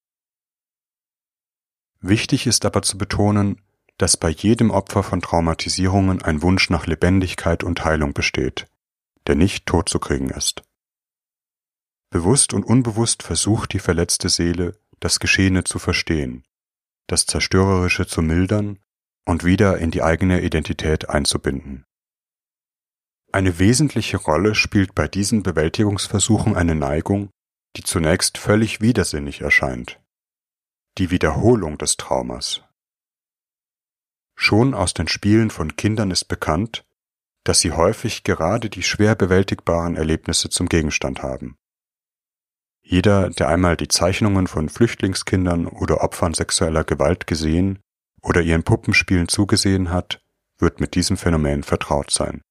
Wichtig 1.99 2.45
ist 2.45 2.63
aber 2.63 2.83
zu 2.83 2.99
betonen, 2.99 3.59
dass 4.01 4.17
bei 4.17 4.29
jedem 4.29 4.71
Opfer 4.71 5.03
von 5.03 5.21
Traumatisierungen 5.21 6.23
ein 6.23 6.41
Wunsch 6.41 6.71
nach 6.71 6.87
Lebendigkeit 6.87 7.63
und 7.63 7.85
Heilung 7.85 8.13
besteht, 8.13 8.67
der 9.27 9.35
nicht 9.35 9.67
totzukriegen 9.67 10.31
ist. 10.31 10.63
Bewusst 12.09 12.55
und 12.55 12.63
unbewusst 12.63 13.21
versucht 13.21 13.73
die 13.73 13.79
verletzte 13.79 14.29
Seele, 14.29 14.75
das 14.99 15.19
Geschehene 15.19 15.65
zu 15.65 15.77
verstehen, 15.77 16.43
das 17.05 17.27
Zerstörerische 17.27 18.07
zu 18.07 18.23
mildern 18.23 18.79
und 19.25 19.43
wieder 19.43 19.77
in 19.77 19.91
die 19.91 20.01
eigene 20.01 20.41
Identität 20.41 21.07
einzubinden. 21.07 21.85
Eine 23.31 23.59
wesentliche 23.59 24.17
Rolle 24.17 24.55
spielt 24.55 24.95
bei 24.95 25.07
diesen 25.07 25.43
Bewältigungsversuchen 25.43 26.55
eine 26.55 26.73
Neigung, 26.73 27.29
die 27.77 27.83
zunächst 27.83 28.39
völlig 28.39 28.81
widersinnig 28.81 29.41
erscheint. 29.41 29.99
Die 30.97 31.11
Wiederholung 31.11 31.77
des 31.77 31.97
Traumas. 31.97 32.63
Schon 34.43 34.73
aus 34.73 34.95
den 34.95 35.07
Spielen 35.07 35.51
von 35.51 35.75
Kindern 35.75 36.09
ist 36.09 36.25
bekannt, 36.25 36.83
dass 37.43 37.59
sie 37.59 37.73
häufig 37.73 38.23
gerade 38.23 38.71
die 38.71 38.81
schwer 38.81 39.13
bewältigbaren 39.13 39.95
Erlebnisse 39.95 40.49
zum 40.49 40.67
Gegenstand 40.67 41.21
haben. 41.21 41.59
Jeder, 42.81 43.29
der 43.29 43.49
einmal 43.49 43.77
die 43.77 43.87
Zeichnungen 43.87 44.47
von 44.47 44.67
Flüchtlingskindern 44.67 45.67
oder 45.67 46.01
Opfern 46.01 46.33
sexueller 46.33 46.83
Gewalt 46.83 47.27
gesehen 47.27 47.81
oder 48.23 48.41
ihren 48.41 48.63
Puppenspielen 48.63 49.27
zugesehen 49.27 49.91
hat, 49.91 50.23
wird 50.57 50.79
mit 50.79 50.95
diesem 50.95 51.17
Phänomen 51.17 51.61
vertraut 51.61 52.09
sein. 52.09 52.41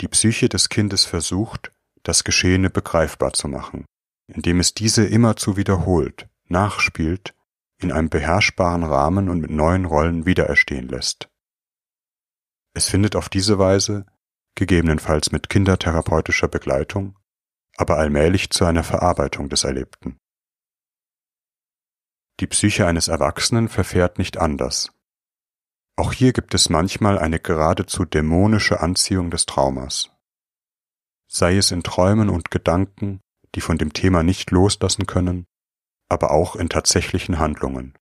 Die 0.00 0.08
Psyche 0.08 0.48
des 0.48 0.70
Kindes 0.70 1.04
versucht, 1.04 1.72
das 2.04 2.24
Geschehene 2.24 2.70
begreifbar 2.70 3.34
zu 3.34 3.48
machen, 3.48 3.84
indem 4.28 4.60
es 4.60 4.72
diese 4.72 5.04
immerzu 5.04 5.58
wiederholt, 5.58 6.26
nachspielt, 6.48 7.34
in 7.82 7.92
einem 7.92 8.08
beherrschbaren 8.08 8.84
Rahmen 8.84 9.28
und 9.28 9.40
mit 9.40 9.50
neuen 9.50 9.84
Rollen 9.84 10.26
wiedererstehen 10.26 10.88
lässt. 10.88 11.28
Es 12.74 12.88
findet 12.88 13.16
auf 13.16 13.28
diese 13.28 13.58
Weise, 13.58 14.06
gegebenenfalls 14.54 15.32
mit 15.32 15.48
kindertherapeutischer 15.48 16.48
Begleitung, 16.48 17.18
aber 17.76 17.98
allmählich 17.98 18.50
zu 18.50 18.64
einer 18.64 18.84
Verarbeitung 18.84 19.48
des 19.48 19.64
Erlebten. 19.64 20.18
Die 22.40 22.46
Psyche 22.46 22.86
eines 22.86 23.08
Erwachsenen 23.08 23.68
verfährt 23.68 24.18
nicht 24.18 24.38
anders. 24.38 24.90
Auch 25.96 26.12
hier 26.12 26.32
gibt 26.32 26.54
es 26.54 26.70
manchmal 26.70 27.18
eine 27.18 27.38
geradezu 27.38 28.04
dämonische 28.04 28.80
Anziehung 28.80 29.30
des 29.30 29.46
Traumas. 29.46 30.10
Sei 31.30 31.56
es 31.56 31.70
in 31.70 31.82
Träumen 31.82 32.30
und 32.30 32.50
Gedanken, 32.50 33.20
die 33.54 33.60
von 33.60 33.78
dem 33.78 33.92
Thema 33.92 34.22
nicht 34.22 34.50
loslassen 34.50 35.06
können, 35.06 35.46
aber 36.12 36.30
auch 36.30 36.54
in 36.54 36.68
tatsächlichen 36.68 37.38
Handlungen. 37.38 37.98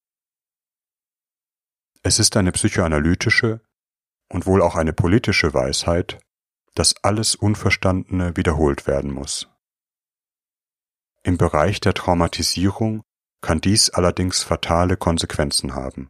Es 2.03 2.19
ist 2.19 2.35
eine 2.35 2.51
psychoanalytische 2.51 3.61
und 4.29 4.45
wohl 4.45 4.61
auch 4.61 4.75
eine 4.75 4.93
politische 4.93 5.53
Weisheit, 5.53 6.19
dass 6.75 6.95
alles 7.03 7.35
Unverstandene 7.35 8.35
wiederholt 8.35 8.85
werden 8.87 9.11
muss. 9.11 9.47
Im 11.23 11.37
Bereich 11.37 11.79
der 11.79 11.93
Traumatisierung 11.93 13.03
kann 13.41 13.61
dies 13.61 13.89
allerdings 13.89 14.43
fatale 14.43 14.97
Konsequenzen 14.97 15.75
haben. 15.75 16.09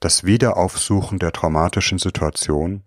Das 0.00 0.24
Wiederaufsuchen 0.24 1.18
der 1.18 1.32
traumatischen 1.32 1.98
Situation, 1.98 2.84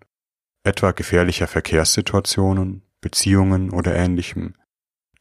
etwa 0.64 0.92
gefährlicher 0.92 1.48
Verkehrssituationen, 1.48 2.82
Beziehungen 3.00 3.70
oder 3.70 3.94
ähnlichem, 3.94 4.54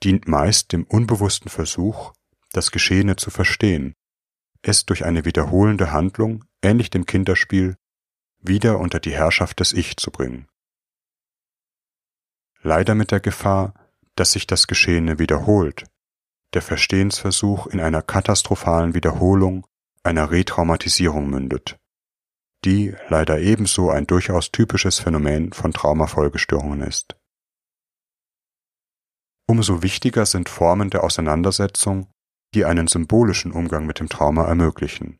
dient 0.03 0.27
meist 0.27 0.71
dem 0.71 0.83
unbewussten 0.83 1.49
Versuch, 1.49 2.13
das 2.51 2.71
Geschehene 2.71 3.15
zu 3.15 3.29
verstehen, 3.29 3.95
es 4.61 4.85
durch 4.85 5.05
eine 5.05 5.25
wiederholende 5.25 5.91
Handlung, 5.91 6.45
ähnlich 6.61 6.89
dem 6.89 7.05
Kinderspiel, 7.05 7.75
wieder 8.39 8.79
unter 8.79 8.99
die 8.99 9.13
Herrschaft 9.13 9.59
des 9.59 9.73
Ich 9.73 9.97
zu 9.97 10.11
bringen. 10.11 10.47
Leider 12.61 12.95
mit 12.95 13.11
der 13.11 13.19
Gefahr, 13.19 13.73
dass 14.15 14.31
sich 14.31 14.47
das 14.47 14.67
Geschehene 14.67 15.19
wiederholt, 15.19 15.85
der 16.53 16.61
Verstehensversuch 16.61 17.67
in 17.67 17.79
einer 17.79 18.01
katastrophalen 18.01 18.93
Wiederholung 18.93 19.67
einer 20.03 20.31
Retraumatisierung 20.31 21.29
mündet, 21.29 21.77
die 22.63 22.95
leider 23.09 23.39
ebenso 23.39 23.89
ein 23.89 24.07
durchaus 24.07 24.51
typisches 24.51 24.99
Phänomen 24.99 25.51
von 25.51 25.73
Traumafolgestörungen 25.73 26.81
ist. 26.81 27.15
Umso 29.47 29.83
wichtiger 29.83 30.25
sind 30.25 30.49
Formen 30.49 30.89
der 30.89 31.03
Auseinandersetzung, 31.03 32.09
die 32.53 32.65
einen 32.65 32.87
symbolischen 32.87 33.51
Umgang 33.51 33.85
mit 33.85 33.99
dem 33.99 34.09
Trauma 34.09 34.45
ermöglichen. 34.45 35.19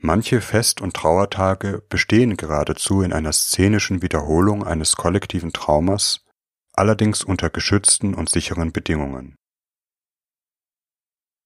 Manche 0.00 0.40
Fest- 0.40 0.80
und 0.80 0.94
Trauertage 0.94 1.82
bestehen 1.88 2.36
geradezu 2.36 3.02
in 3.02 3.12
einer 3.12 3.32
szenischen 3.32 4.00
Wiederholung 4.00 4.64
eines 4.64 4.94
kollektiven 4.94 5.52
Traumas, 5.52 6.24
allerdings 6.72 7.24
unter 7.24 7.50
geschützten 7.50 8.14
und 8.14 8.30
sicheren 8.30 8.72
Bedingungen. 8.72 9.34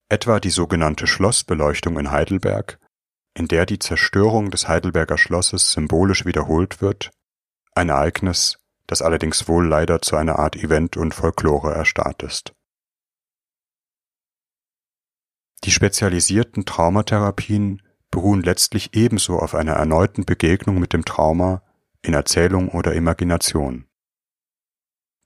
Etwa 0.09 0.39
die 0.39 0.51
sogenannte 0.51 1.07
Schlossbeleuchtung 1.07 1.97
in 1.97 2.11
Heidelberg, 2.11 2.79
in 3.35 3.47
der 3.47 3.65
die 3.65 3.79
Zerstörung 3.79 4.51
des 4.51 4.67
Heidelberger 4.67 5.17
Schlosses 5.17 5.71
symbolisch 5.71 6.25
wiederholt 6.25 6.81
wird, 6.81 7.09
ein 7.73 7.89
Ereignis, 7.89 8.59
das 8.87 9.01
allerdings 9.01 9.47
wohl 9.47 9.67
leider 9.67 10.01
zu 10.01 10.15
einer 10.15 10.39
Art 10.39 10.55
Event 10.55 10.97
und 10.97 11.13
Folklore 11.13 11.73
erstarrt 11.73 12.23
ist. 12.23 12.53
Die 15.63 15.71
spezialisierten 15.71 16.65
Traumatherapien 16.65 17.81
beruhen 18.11 18.41
letztlich 18.41 18.95
ebenso 18.95 19.39
auf 19.39 19.55
einer 19.55 19.73
erneuten 19.73 20.25
Begegnung 20.25 20.79
mit 20.79 20.93
dem 20.93 21.05
Trauma 21.05 21.63
in 22.01 22.13
Erzählung 22.13 22.69
oder 22.69 22.93
Imagination. 22.93 23.87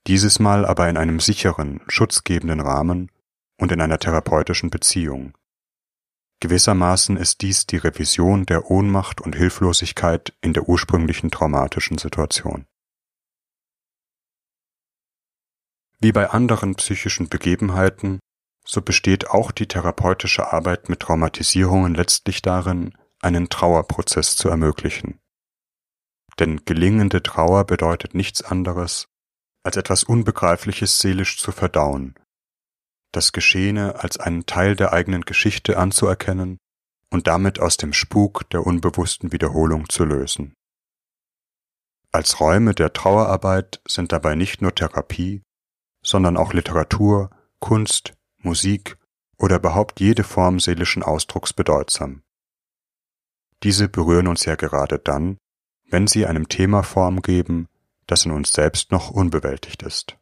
Dieses 0.06 0.38
Mal 0.38 0.64
aber 0.64 0.88
in 0.88 0.96
einem 0.96 1.20
sicheren, 1.20 1.80
schutzgebenden 1.88 2.60
Rahmen 2.60 3.10
und 3.58 3.72
in 3.72 3.80
einer 3.80 3.98
therapeutischen 3.98 4.70
Beziehung. 4.70 5.36
Gewissermaßen 6.40 7.16
ist 7.16 7.42
dies 7.42 7.66
die 7.66 7.76
Revision 7.76 8.46
der 8.46 8.70
Ohnmacht 8.70 9.20
und 9.20 9.34
Hilflosigkeit 9.34 10.32
in 10.40 10.52
der 10.52 10.68
ursprünglichen 10.68 11.30
traumatischen 11.30 11.98
Situation. 11.98 12.66
Wie 16.00 16.12
bei 16.12 16.30
anderen 16.30 16.76
psychischen 16.76 17.28
Begebenheiten, 17.28 18.20
so 18.64 18.82
besteht 18.82 19.30
auch 19.30 19.50
die 19.50 19.66
therapeutische 19.66 20.52
Arbeit 20.52 20.88
mit 20.88 21.00
Traumatisierungen 21.00 21.94
letztlich 21.94 22.42
darin, 22.42 22.96
einen 23.20 23.48
Trauerprozess 23.48 24.36
zu 24.36 24.48
ermöglichen. 24.48 25.18
Denn 26.38 26.64
gelingende 26.64 27.22
Trauer 27.22 27.64
bedeutet 27.64 28.14
nichts 28.14 28.42
anderes, 28.42 29.06
als 29.64 29.76
etwas 29.76 30.04
Unbegreifliches 30.04 31.00
seelisch 31.00 31.38
zu 31.38 31.50
verdauen, 31.50 32.14
das 33.12 33.32
Geschehene 33.32 33.96
als 33.96 34.18
einen 34.18 34.46
Teil 34.46 34.76
der 34.76 34.92
eigenen 34.92 35.22
Geschichte 35.22 35.78
anzuerkennen 35.78 36.58
und 37.10 37.26
damit 37.26 37.58
aus 37.58 37.76
dem 37.76 37.92
Spuk 37.92 38.48
der 38.50 38.66
unbewussten 38.66 39.32
Wiederholung 39.32 39.88
zu 39.88 40.04
lösen. 40.04 40.54
Als 42.12 42.40
Räume 42.40 42.74
der 42.74 42.92
Trauerarbeit 42.92 43.80
sind 43.86 44.12
dabei 44.12 44.34
nicht 44.34 44.62
nur 44.62 44.74
Therapie, 44.74 45.42
sondern 46.02 46.36
auch 46.36 46.52
Literatur, 46.52 47.30
Kunst, 47.60 48.14
Musik 48.38 48.98
oder 49.36 49.56
überhaupt 49.56 50.00
jede 50.00 50.24
Form 50.24 50.60
seelischen 50.60 51.02
Ausdrucks 51.02 51.52
bedeutsam. 51.52 52.22
Diese 53.62 53.88
berühren 53.88 54.28
uns 54.28 54.44
ja 54.44 54.54
gerade 54.54 54.98
dann, 54.98 55.38
wenn 55.90 56.06
sie 56.06 56.26
einem 56.26 56.48
Thema 56.48 56.82
Form 56.82 57.22
geben, 57.22 57.68
das 58.06 58.24
in 58.24 58.32
uns 58.32 58.52
selbst 58.52 58.92
noch 58.92 59.10
unbewältigt 59.10 59.82
ist. 59.82 60.16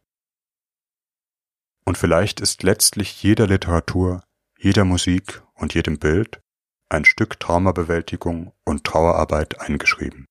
Und 1.85 1.99
vielleicht 1.99 2.41
ist 2.41 2.63
letztlich 2.63 3.23
jeder 3.23 3.47
Literatur, 3.47 4.25
jeder 4.59 4.85
Musik 4.85 5.43
und 5.55 5.75
jedem 5.75 5.99
Bild 5.99 6.41
ein 6.89 7.05
Stück 7.05 7.39
Traumabewältigung 7.41 8.53
und 8.65 8.85
Trauerarbeit 8.85 9.61
eingeschrieben. 9.61 10.27